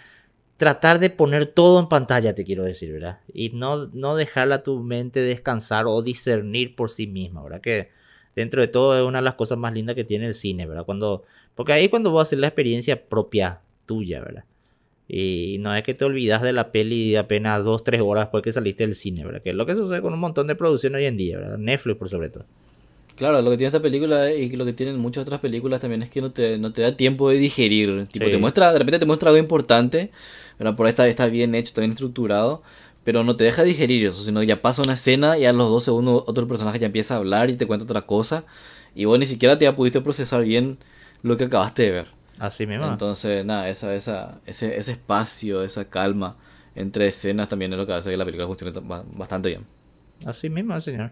tratar 0.57 0.99
de 0.99 1.09
poner 1.09 1.47
todo 1.47 1.79
en 1.79 1.87
pantalla, 1.87 2.33
te 2.33 2.45
quiero 2.45 2.63
decir, 2.63 2.91
¿verdad? 2.91 3.19
Y 3.33 3.49
no, 3.49 3.87
no 3.87 4.15
dejarla 4.15 4.55
a 4.55 4.63
tu 4.63 4.79
mente 4.79 5.19
descansar 5.19 5.85
o 5.87 6.01
discernir 6.01 6.75
por 6.75 6.89
sí 6.89 7.07
misma, 7.07 7.43
¿verdad? 7.43 7.61
Que 7.61 7.89
dentro 8.35 8.61
de 8.61 8.67
todo 8.67 8.97
es 8.97 9.03
una 9.03 9.19
de 9.19 9.25
las 9.25 9.35
cosas 9.35 9.57
más 9.57 9.73
lindas 9.73 9.95
que 9.95 10.03
tiene 10.03 10.27
el 10.27 10.33
cine, 10.33 10.65
¿verdad? 10.65 10.85
Cuando, 10.85 11.23
porque 11.55 11.73
ahí 11.73 11.85
es 11.85 11.89
cuando 11.89 12.11
vas 12.11 12.19
a 12.19 12.21
hacer 12.23 12.39
la 12.39 12.47
experiencia 12.47 13.05
propia 13.05 13.61
tuya, 13.85 14.21
¿verdad? 14.21 14.45
Y 15.07 15.57
no 15.59 15.75
es 15.75 15.83
que 15.83 15.93
te 15.93 16.05
olvidas 16.05 16.41
de 16.41 16.53
la 16.53 16.71
peli 16.71 17.15
apenas 17.15 17.63
dos, 17.63 17.83
tres 17.83 18.01
horas 18.01 18.25
después 18.25 18.43
que 18.43 18.51
saliste 18.51 18.85
del 18.85 18.95
cine, 18.95 19.25
¿verdad? 19.25 19.41
Que 19.41 19.51
es 19.51 19.55
lo 19.55 19.65
que 19.65 19.75
sucede 19.75 20.01
con 20.01 20.13
un 20.13 20.19
montón 20.19 20.47
de 20.47 20.55
producciones 20.55 20.99
hoy 20.99 21.05
en 21.05 21.17
día, 21.17 21.37
¿verdad? 21.37 21.57
Netflix 21.57 21.97
por 21.97 22.09
sobre 22.09 22.29
todo. 22.29 22.45
Claro, 23.15 23.41
lo 23.41 23.51
que 23.51 23.57
tiene 23.57 23.67
esta 23.67 23.81
película 23.81 24.31
y 24.33 24.49
lo 24.51 24.65
que 24.65 24.73
tienen 24.73 24.99
muchas 24.99 25.21
otras 25.21 25.39
películas 25.39 25.79
también 25.79 26.03
es 26.03 26.09
que 26.09 26.21
no 26.21 26.31
te, 26.31 26.57
no 26.57 26.73
te 26.73 26.81
da 26.81 26.97
tiempo 26.97 27.29
de 27.29 27.37
digerir. 27.37 28.07
Tipo, 28.07 28.29
te 28.29 28.37
muestra, 28.37 28.73
de 28.73 28.79
repente 28.79 28.99
te 28.99 29.05
muestra 29.05 29.29
algo 29.29 29.39
importante, 29.39 30.11
pero 30.57 30.75
por 30.75 30.85
ahí 30.85 30.89
está, 30.89 31.07
está 31.07 31.27
bien 31.27 31.55
hecho, 31.55 31.69
está 31.69 31.81
bien 31.81 31.91
estructurado, 31.91 32.61
pero 33.05 33.23
no 33.23 33.37
te 33.37 33.45
deja 33.45 33.63
digerir 33.63 34.05
eso, 34.05 34.21
sino 34.21 34.43
ya 34.43 34.61
pasa 34.61 34.81
una 34.81 34.93
escena 34.93 35.37
y 35.37 35.45
a 35.45 35.53
los 35.53 35.69
dos 35.69 35.85
segundos 35.85 36.23
otro 36.27 36.45
personaje 36.47 36.77
ya 36.77 36.87
empieza 36.87 37.13
a 37.13 37.17
hablar 37.17 37.49
y 37.49 37.55
te 37.55 37.65
cuenta 37.65 37.85
otra 37.85 38.01
cosa, 38.01 38.43
y 38.93 39.05
vos 39.05 39.17
ni 39.17 39.25
siquiera 39.25 39.57
te 39.57 39.63
ya 39.63 39.75
pudiste 39.75 40.01
procesar 40.01 40.43
bien 40.43 40.77
lo 41.23 41.37
que 41.37 41.45
acabaste 41.45 41.83
de 41.83 41.91
ver. 41.91 42.07
Así 42.37 42.67
mismo. 42.67 42.85
Entonces, 42.85 43.45
nada, 43.45 43.69
esa, 43.69 43.95
esa, 43.95 44.41
ese, 44.45 44.77
ese 44.77 44.91
espacio, 44.91 45.63
esa 45.63 45.85
calma 45.85 46.35
entre 46.75 47.07
escenas 47.07 47.47
también 47.47 47.71
es 47.71 47.79
lo 47.79 47.85
que 47.85 47.93
hace 47.93 48.11
que 48.11 48.17
la 48.17 48.25
película 48.25 48.47
funcione 48.47 48.73
bastante 49.13 49.49
bien. 49.49 49.65
Así 50.25 50.49
mismo, 50.49 50.79
señor. 50.81 51.11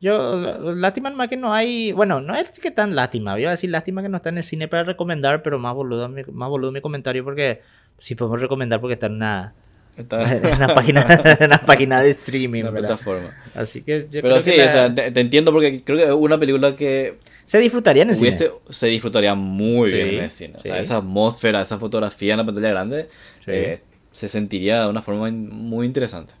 Yo, 0.00 0.74
lástima 0.74 1.10
más 1.10 1.28
que 1.28 1.36
no 1.36 1.52
hay. 1.52 1.92
Bueno, 1.92 2.22
no 2.22 2.34
es 2.34 2.58
que 2.58 2.70
tan 2.70 2.94
lástima. 2.94 3.34
Voy 3.34 3.44
a 3.44 3.50
decir 3.50 3.68
lástima 3.68 4.00
que 4.02 4.08
no 4.08 4.16
está 4.16 4.30
en 4.30 4.38
el 4.38 4.44
cine 4.44 4.66
para 4.66 4.82
recomendar, 4.82 5.42
pero 5.42 5.58
más 5.58 5.74
boludo, 5.74 6.08
más 6.08 6.48
boludo 6.48 6.72
mi 6.72 6.80
comentario 6.80 7.22
porque 7.22 7.60
sí 7.98 8.14
podemos 8.14 8.40
recomendar 8.40 8.80
porque 8.80 8.94
está 8.94 9.06
en 9.06 9.14
una. 9.14 9.54
en 9.98 10.54
una 10.56 10.68
página, 10.74 11.06
en 11.38 11.44
una 11.44 11.58
página 11.58 12.00
de 12.00 12.10
streaming. 12.10 12.62
Una 12.62 12.72
plataforma. 12.72 13.36
Así 13.54 13.82
que. 13.82 14.08
pero 14.10 14.40
sí, 14.40 14.58
o 14.58 14.68
sea, 14.68 14.94
te, 14.94 15.20
entiendo 15.20 15.52
porque 15.52 15.82
creo 15.82 15.98
que 15.98 16.04
es 16.04 16.10
una 16.10 16.38
película 16.38 16.74
que. 16.74 17.18
Se 17.44 17.58
disfrutaría 17.58 18.04
en 18.04 18.10
el 18.10 18.16
cine. 18.16 18.38
Se 18.70 18.86
disfrutaría 18.86 19.34
muy 19.34 19.92
bien 19.92 20.08
en 20.08 20.24
el 20.24 20.30
cine. 20.30 20.54
O 20.56 20.60
sea, 20.60 20.78
esa 20.78 20.96
atmósfera, 20.96 21.60
esa 21.60 21.78
fotografía 21.78 22.32
en 22.32 22.38
la 22.38 22.46
pantalla 22.46 22.70
grande, 22.70 23.08
eh, 23.46 23.80
se 24.12 24.28
sentiría 24.30 24.84
de 24.84 24.88
una 24.88 25.02
forma 25.02 25.30
muy 25.30 25.84
interesante. 25.84 26.32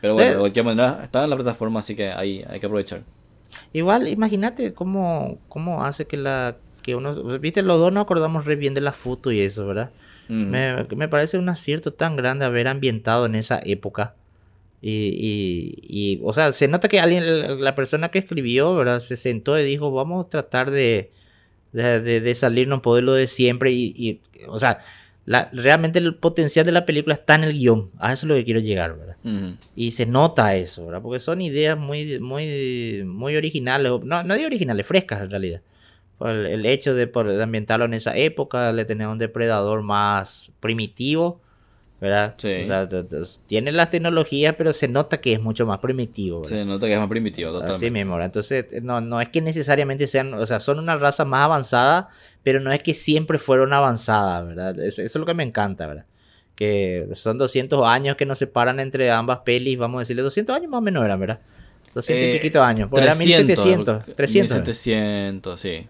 Pero 0.00 0.14
bueno, 0.14 0.32
de 0.32 0.38
cualquier 0.38 0.64
manera 0.64 1.00
está 1.02 1.24
en 1.24 1.30
la 1.30 1.36
plataforma, 1.36 1.80
así 1.80 1.94
que 1.94 2.10
ahí 2.10 2.44
hay 2.48 2.60
que 2.60 2.66
aprovechar. 2.66 3.02
Igual, 3.72 4.08
imagínate 4.08 4.72
cómo, 4.72 5.38
cómo 5.48 5.84
hace 5.84 6.06
que 6.06 6.16
la 6.16 6.56
que 6.82 6.94
uno, 6.94 7.12
viste, 7.38 7.62
los 7.62 7.78
dos 7.78 7.92
nos 7.92 8.02
acordamos 8.02 8.44
re 8.46 8.56
bien 8.56 8.74
de 8.74 8.80
la 8.80 8.92
foto 8.92 9.30
y 9.32 9.40
eso, 9.40 9.66
¿verdad? 9.66 9.90
me, 10.28 10.86
me, 10.96 11.08
parece 11.08 11.38
un 11.38 11.48
acierto 11.48 11.92
tan 11.92 12.14
grande 12.14 12.44
haber 12.44 12.68
ambientado 12.68 13.26
en 13.26 13.34
esa 13.34 13.60
época. 13.64 14.14
Y, 14.80 14.90
y, 14.90 15.74
y, 15.82 16.20
o 16.22 16.32
sea, 16.32 16.52
se 16.52 16.68
nota 16.68 16.88
que 16.88 17.00
alguien, 17.00 17.62
la 17.62 17.74
persona 17.74 18.10
que 18.10 18.20
escribió, 18.20 18.74
¿verdad? 18.76 19.00
Se 19.00 19.16
sentó 19.16 19.58
y 19.58 19.64
dijo, 19.64 19.90
vamos 19.90 20.26
a 20.26 20.28
tratar 20.28 20.70
de, 20.70 21.10
de, 21.72 22.00
de, 22.00 22.20
de 22.20 22.34
salirnos 22.34 22.80
lo 22.84 23.12
de 23.12 23.26
siempre. 23.26 23.72
Y, 23.72 23.92
y, 23.96 24.20
o 24.46 24.58
sea, 24.58 24.78
realmente 25.52 25.98
el 25.98 26.16
potencial 26.16 26.66
de 26.66 26.72
la 26.72 26.84
película 26.84 27.14
está 27.14 27.36
en 27.36 27.44
el 27.44 27.52
guion. 27.52 27.90
A 27.98 28.12
eso 28.12 28.26
es 28.26 28.28
lo 28.28 28.34
que 28.34 28.44
quiero 28.44 28.60
llegar, 28.60 28.96
¿verdad? 28.96 29.16
Y 29.76 29.92
se 29.92 30.06
nota 30.06 30.56
eso, 30.56 30.86
¿verdad? 30.86 31.02
Porque 31.02 31.20
son 31.20 31.40
ideas 31.40 31.78
muy, 31.78 32.18
muy, 32.18 33.04
muy 33.04 33.36
originales. 33.36 33.92
No, 34.04 34.22
no 34.24 34.34
de 34.34 34.46
originales, 34.46 34.86
frescas 34.86 35.22
en 35.22 35.30
realidad. 35.30 35.62
el, 36.20 36.66
hecho 36.66 36.94
de, 36.94 37.06
por, 37.06 37.28
ambientarlo 37.28 37.84
en 37.84 37.94
esa 37.94 38.16
época, 38.16 38.72
le 38.72 38.84
tener 38.84 39.06
un 39.06 39.18
depredador 39.18 39.82
más 39.82 40.52
primitivo. 40.58 41.40
¿Verdad? 42.00 42.34
Sí. 42.38 42.62
O 42.62 42.64
sea, 42.64 42.88
tiene 43.46 43.72
las 43.72 43.90
tecnologías, 43.90 44.54
pero 44.56 44.72
se 44.72 44.88
nota 44.88 45.20
que 45.20 45.34
es 45.34 45.40
mucho 45.40 45.66
más 45.66 45.78
primitivo. 45.80 46.44
Se 46.44 46.64
nota 46.64 46.86
que 46.86 46.94
es 46.94 46.98
más 46.98 47.08
primitivo, 47.08 47.50
totalmente. 47.50 47.76
Así 47.76 47.90
mismo, 47.90 48.12
¿verdad? 48.12 48.26
Entonces, 48.26 48.82
no, 48.82 49.00
no 49.00 49.20
es 49.20 49.28
que 49.28 49.40
necesariamente 49.42 50.06
sean, 50.06 50.32
o 50.34 50.46
sea, 50.46 50.60
son 50.60 50.78
una 50.78 50.96
raza 50.96 51.24
más 51.24 51.44
avanzada, 51.44 52.08
pero 52.42 52.58
no 52.60 52.72
es 52.72 52.82
que 52.82 52.94
siempre 52.94 53.38
fueron 53.38 53.72
avanzadas, 53.72 54.46
¿verdad? 54.46 54.78
eso 54.80 55.02
es 55.02 55.14
lo 55.16 55.26
que 55.26 55.34
me 55.34 55.42
encanta, 55.44 55.86
¿verdad? 55.86 56.06
Que 56.54 57.06
son 57.14 57.38
200 57.38 57.86
años 57.86 58.16
que 58.16 58.26
nos 58.26 58.38
separan 58.38 58.80
entre 58.80 59.10
ambas 59.10 59.40
pelis, 59.44 59.78
vamos 59.78 59.98
a 59.98 60.00
decirle, 60.00 60.22
200 60.22 60.56
años 60.56 60.70
más 60.70 60.78
o 60.78 60.82
menos 60.82 61.04
eran, 61.04 61.20
¿verdad? 61.20 61.40
200 61.94 62.22
y 62.22 62.28
Eh, 62.28 62.32
piquito 62.34 62.62
años, 62.62 62.88
porque 62.88 63.04
era 63.04 63.14
1700, 63.14 64.14
300. 64.14 64.56
1700, 64.56 65.60
sí. 65.60 65.86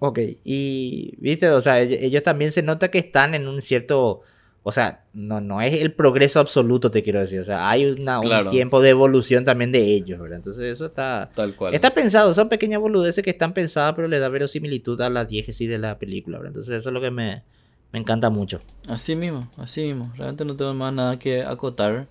Ok, 0.00 0.18
y 0.44 1.14
viste, 1.18 1.48
o 1.48 1.60
sea, 1.60 1.80
ellos, 1.80 1.98
ellos 2.02 2.22
también 2.22 2.50
se 2.52 2.62
nota 2.62 2.90
que 2.90 2.98
están 2.98 3.34
en 3.34 3.48
un 3.48 3.62
cierto, 3.62 4.22
o 4.66 4.72
sea, 4.72 5.04
no, 5.12 5.40
no 5.42 5.60
es 5.60 5.74
el 5.74 5.92
progreso 5.92 6.40
absoluto, 6.40 6.90
te 6.90 7.02
quiero 7.02 7.20
decir, 7.20 7.38
o 7.38 7.44
sea, 7.44 7.68
hay 7.68 7.84
una, 7.84 8.18
Claro. 8.20 8.46
un 8.46 8.50
tiempo 8.50 8.80
de 8.80 8.88
evolución 8.90 9.44
también 9.44 9.70
de 9.70 9.80
ellos, 9.82 10.18
¿verdad? 10.18 10.38
Entonces 10.38 10.64
eso 10.64 10.86
está, 10.86 11.30
Tal 11.34 11.54
cual. 11.54 11.74
está 11.74 11.92
pensado, 11.92 12.32
son 12.34 12.48
pequeñas 12.48 12.80
boludeces 12.80 13.22
que 13.22 13.30
están 13.30 13.52
pensadas, 13.52 13.94
pero 13.94 14.08
le 14.08 14.18
da 14.18 14.28
verosimilitud 14.30 14.98
a 15.02 15.10
la 15.10 15.24
diégesis 15.26 15.68
de 15.68 15.76
la 15.78 15.98
película, 15.98 16.38
¿verdad? 16.38 16.52
Entonces 16.52 16.76
eso 16.80 16.88
es 16.88 16.92
lo 16.94 17.00
que 17.02 17.10
me, 17.10 17.42
me 17.92 17.98
encanta 17.98 18.30
mucho. 18.30 18.58
Así 18.88 19.14
mismo, 19.14 19.48
así 19.58 19.82
mismo. 19.82 20.10
Realmente 20.16 20.44
no 20.46 20.56
tengo 20.56 20.72
más 20.74 20.92
nada 20.94 21.18
que 21.18 21.42
acotar. 21.42 22.06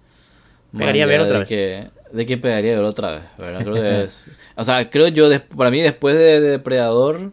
Pegaría 0.78 1.06
ver 1.06 1.22
otra 1.22 1.34
de 1.34 1.40
vez. 1.40 1.50
Que, 1.50 1.90
de 2.16 2.26
que 2.26 2.38
pegaría 2.38 2.76
ver 2.76 2.84
otra 2.86 3.12
vez, 3.14 3.24
¿verdad? 3.38 3.62
Creo 3.64 3.74
que 3.76 4.02
es- 4.06 4.30
o 4.56 4.64
sea, 4.64 4.90
creo 4.90 5.08
yo, 5.08 5.28
para 5.58 5.72
mí, 5.72 5.82
después 5.82 6.16
de 6.16 6.40
Depredador, 6.40 7.32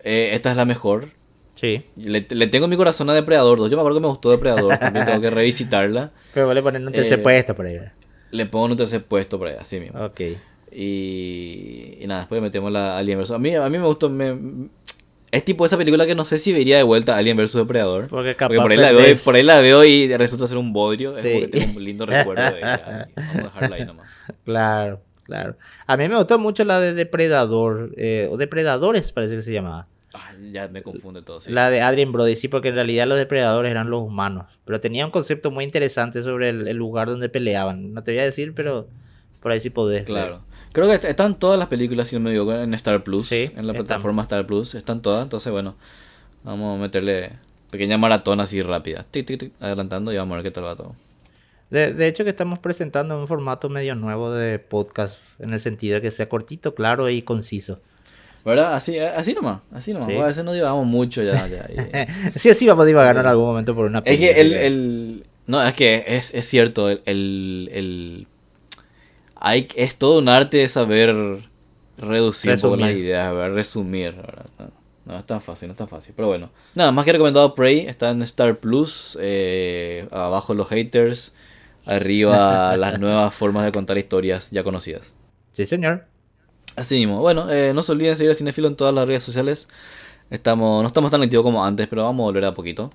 eh, 0.00 0.30
esta 0.32 0.50
es 0.52 0.56
la 0.56 0.64
mejor. 0.64 1.08
Sí, 1.54 1.84
Le, 1.96 2.26
le 2.28 2.46
tengo 2.48 2.66
mi 2.68 2.76
corazón 2.76 3.08
a 3.10 3.14
Depredador 3.14 3.58
2. 3.58 3.70
Yo 3.70 3.76
me 3.76 3.80
acuerdo 3.82 3.98
que 3.98 4.02
me 4.02 4.08
gustó 4.08 4.30
Depredador, 4.30 4.76
también 4.78 5.06
tengo 5.06 5.20
que 5.20 5.30
revisitarla. 5.40 6.10
pero 6.34 6.46
vale 6.48 6.62
poner 6.62 6.84
un 6.84 6.92
tercer 6.92 7.20
Eh, 7.20 7.22
puesto 7.22 7.54
por 7.54 7.66
ahí. 7.66 7.78
Le 8.32 8.46
pongo 8.46 8.64
un 8.66 8.76
tercer 8.76 9.04
puesto 9.04 9.38
por 9.38 9.46
ahí, 9.48 9.56
así 9.58 9.78
mismo. 9.78 10.04
Ok. 10.04 10.20
Y, 10.72 11.98
y 12.00 12.06
nada, 12.06 12.20
después 12.20 12.42
metemos 12.42 12.70
la 12.72 12.98
Alien 12.98 13.18
vs. 13.20 13.30
A 13.32 13.38
mí, 13.38 13.54
a 13.54 13.68
mí 13.68 13.78
me 13.78 13.86
gustó. 13.86 14.08
me- 14.10 14.68
es 15.30 15.44
tipo 15.44 15.66
esa 15.66 15.76
película 15.76 16.06
que 16.06 16.14
no 16.14 16.24
sé 16.24 16.38
si 16.38 16.52
vería 16.52 16.76
de 16.76 16.84
vuelta 16.84 17.16
Alien 17.16 17.36
vs. 17.36 17.52
Depredador. 17.54 18.06
Porque 18.08 18.34
capaz 18.34 18.54
Porque 18.56 18.62
por 18.62 18.70
ahí, 18.72 18.76
la 18.78 18.92
veo, 18.92 19.12
y- 19.12 19.14
por 19.16 19.34
ahí 19.34 19.42
la 19.42 19.60
veo 19.60 19.84
y 19.84 20.16
resulta 20.16 20.46
ser 20.46 20.56
un 20.58 20.72
bodrio. 20.72 21.16
Sí. 21.18 21.28
Es 21.28 21.34
como 21.34 21.40
que 21.50 21.58
tengo 21.60 21.76
un 21.78 21.84
lindo 21.84 22.06
recuerdo 22.06 22.42
de 22.42 22.58
ella. 22.58 23.08
Vamos 23.16 23.34
a 23.34 23.42
dejarla 23.42 23.76
ahí 23.76 23.84
nomás. 23.84 24.08
Claro, 24.44 25.00
claro. 25.24 25.56
A 25.86 25.96
mí 25.96 26.08
me 26.08 26.16
gustó 26.16 26.38
mucho 26.38 26.64
la 26.64 26.80
de 26.80 26.94
Depredador, 26.94 27.92
eh, 27.96 28.28
o 28.30 28.36
Depredadores 28.36 29.10
parece 29.12 29.36
que 29.36 29.42
se 29.42 29.52
llamaba. 29.52 29.86
Ay, 30.16 30.52
ya 30.52 30.68
me 30.68 30.82
confunde 30.82 31.22
todo. 31.22 31.40
Sí. 31.40 31.50
La 31.52 31.68
de 31.70 31.80
Adrien 31.80 32.12
Brody, 32.12 32.36
sí, 32.36 32.46
porque 32.48 32.68
en 32.68 32.76
realidad 32.76 33.06
los 33.06 33.18
depredadores 33.18 33.70
eran 33.70 33.90
los 33.90 34.00
humanos. 34.02 34.46
Pero 34.64 34.80
tenía 34.80 35.04
un 35.04 35.10
concepto 35.10 35.50
muy 35.50 35.64
interesante 35.64 36.22
sobre 36.22 36.50
el, 36.50 36.68
el 36.68 36.76
lugar 36.76 37.08
donde 37.08 37.28
peleaban. 37.28 37.92
No 37.92 38.02
te 38.04 38.12
voy 38.12 38.20
a 38.20 38.24
decir, 38.24 38.54
pero 38.54 38.86
por 39.40 39.50
ahí 39.52 39.58
sí 39.60 39.70
podés. 39.70 40.04
Claro. 40.04 40.42
Creo 40.72 40.86
que 40.86 40.94
est- 40.94 41.04
están 41.04 41.38
todas 41.38 41.58
las 41.58 41.68
películas, 41.68 42.08
si 42.08 42.14
no 42.16 42.20
me 42.20 42.30
equivoco, 42.30 42.54
en 42.54 42.72
Star 42.74 43.02
Plus. 43.04 43.26
Sí, 43.28 43.50
en 43.56 43.66
la 43.66 43.72
están. 43.72 43.84
plataforma 43.86 44.22
Star 44.22 44.46
Plus. 44.46 44.74
Están 44.74 45.02
todas. 45.02 45.22
Entonces, 45.24 45.52
bueno, 45.52 45.74
vamos 46.44 46.78
a 46.78 46.80
meterle 46.82 47.32
pequeña 47.70 47.98
maratón 47.98 48.40
así 48.40 48.62
rápida. 48.62 49.04
Tic, 49.10 49.26
tic, 49.26 49.38
tic, 49.40 49.52
adelantando 49.60 50.12
y 50.12 50.16
vamos 50.16 50.34
a 50.34 50.36
ver 50.36 50.44
qué 50.44 50.50
tal 50.52 50.64
va 50.64 50.76
todo. 50.76 50.94
De, 51.70 51.92
de 51.92 52.06
hecho 52.06 52.22
que 52.22 52.30
estamos 52.30 52.60
presentando 52.60 53.18
un 53.18 53.26
formato 53.26 53.68
medio 53.68 53.94
nuevo 53.96 54.30
de 54.30 54.60
podcast, 54.60 55.18
en 55.40 55.52
el 55.52 55.58
sentido 55.60 55.96
de 55.96 56.02
que 56.02 56.10
sea 56.12 56.28
cortito, 56.28 56.74
claro 56.74 57.08
y 57.10 57.22
conciso. 57.22 57.80
¿Verdad? 58.44 58.74
Así, 58.74 58.98
así 58.98 59.32
nomás. 59.32 59.60
Así 59.72 59.92
nomás. 59.92 60.08
Sí. 60.08 60.16
A 60.16 60.26
veces 60.26 60.44
nos 60.44 60.54
llevamos 60.54 60.86
mucho 60.86 61.22
ya. 61.22 61.46
ya 61.46 61.66
y- 62.34 62.38
sí 62.38 62.50
o 62.50 62.54
sí 62.54 62.66
vamos 62.66 62.82
a 62.82 62.86
divagar 62.86 63.16
en 63.16 63.26
algún 63.26 63.46
momento 63.46 63.74
por 63.74 63.86
una 63.86 64.00
Es 64.04 64.18
que 64.18 64.30
el, 64.32 64.54
así 64.54 64.64
el- 64.66 65.26
No, 65.46 65.66
es 65.66 65.72
que 65.74 66.04
es, 66.06 66.34
es 66.34 66.46
cierto, 66.46 66.88
el, 66.90 67.00
el, 67.06 68.26
hay, 69.36 69.68
es 69.76 69.96
todo 69.96 70.18
un 70.18 70.28
arte 70.28 70.58
de 70.58 70.68
saber 70.68 71.14
reducir 71.98 72.50
Resumir. 72.50 72.80
las 72.80 72.90
ideas, 72.90 73.32
¿verdad? 73.34 73.54
resumir, 73.54 74.14
¿verdad? 74.14 74.46
No, 74.58 74.70
no 75.06 75.18
es 75.18 75.24
tan 75.26 75.40
fácil, 75.40 75.68
no 75.68 75.72
es 75.72 75.78
tan 75.78 75.88
fácil, 75.88 76.12
pero 76.16 76.28
bueno. 76.28 76.50
Nada, 76.74 76.92
más 76.92 77.04
que 77.04 77.12
recomendado 77.12 77.54
Prey, 77.54 77.86
está 77.86 78.10
en 78.10 78.22
Star 78.22 78.58
Plus, 78.58 79.16
eh, 79.20 80.06
abajo 80.10 80.54
los 80.54 80.68
haters, 80.68 81.32
arriba 81.86 82.76
las 82.78 82.98
nuevas 82.98 83.34
formas 83.34 83.64
de 83.64 83.72
contar 83.72 83.96
historias 83.98 84.50
ya 84.50 84.64
conocidas. 84.64 85.14
Sí, 85.52 85.66
señor. 85.66 86.06
Así 86.76 86.96
mismo, 86.96 87.20
bueno, 87.20 87.50
eh, 87.50 87.72
no 87.72 87.82
se 87.82 87.92
olviden 87.92 88.16
seguir 88.16 88.32
a 88.32 88.34
Cinefilo 88.34 88.68
en 88.68 88.76
todas 88.76 88.92
las 88.92 89.06
redes 89.06 89.22
sociales. 89.22 89.68
Estamos, 90.30 90.82
no 90.82 90.88
estamos 90.88 91.10
tan 91.10 91.22
activos 91.22 91.44
como 91.44 91.64
antes, 91.64 91.86
pero 91.86 92.02
vamos 92.02 92.24
a 92.24 92.26
volver 92.26 92.44
a 92.44 92.54
poquito. 92.54 92.90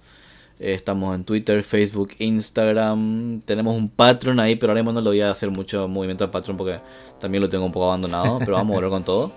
Eh, 0.60 0.74
estamos 0.74 1.16
en 1.16 1.24
Twitter, 1.24 1.64
Facebook, 1.64 2.10
Instagram. 2.20 3.42
Tenemos 3.46 3.76
un 3.76 3.90
Patreon 3.90 4.40
ahí, 4.40 4.56
pero 4.56 4.72
ahora 4.72 4.82
mismo 4.82 4.92
no 4.92 5.02
le 5.02 5.10
voy 5.10 5.22
a 5.22 5.32
hacer 5.32 5.50
mucho 5.50 5.88
movimiento 5.88 6.26
al 6.26 6.32
Patreon 6.32 6.58
porque 6.58 6.80
también 7.20 7.42
lo 7.42 7.48
tengo 7.48 7.66
un 7.66 7.72
poco 7.72 7.86
abandonado, 7.86 8.40
pero 8.40 8.54
vamos 8.54 8.74
a 8.74 8.76
volver 8.76 8.90
con 8.90 9.04
todo. 9.04 9.32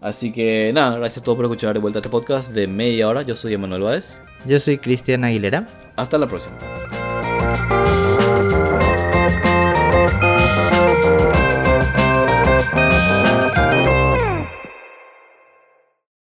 Así 0.00 0.32
que 0.32 0.70
nada, 0.74 0.98
gracias 0.98 1.22
a 1.22 1.24
todos 1.24 1.36
por 1.36 1.46
escuchar 1.46 1.74
de 1.74 1.80
vuelta 1.80 1.98
este 1.98 2.10
podcast 2.10 2.52
de 2.52 2.66
media 2.66 3.08
hora. 3.08 3.22
Yo 3.22 3.36
soy 3.36 3.54
Emanuel 3.54 3.82
Báez. 3.82 4.20
Yo 4.46 4.58
soy 4.58 4.78
Cristian 4.78 5.24
Aguilera. 5.24 5.66
Hasta 5.96 6.18
la 6.18 6.26
próxima. 6.26 6.56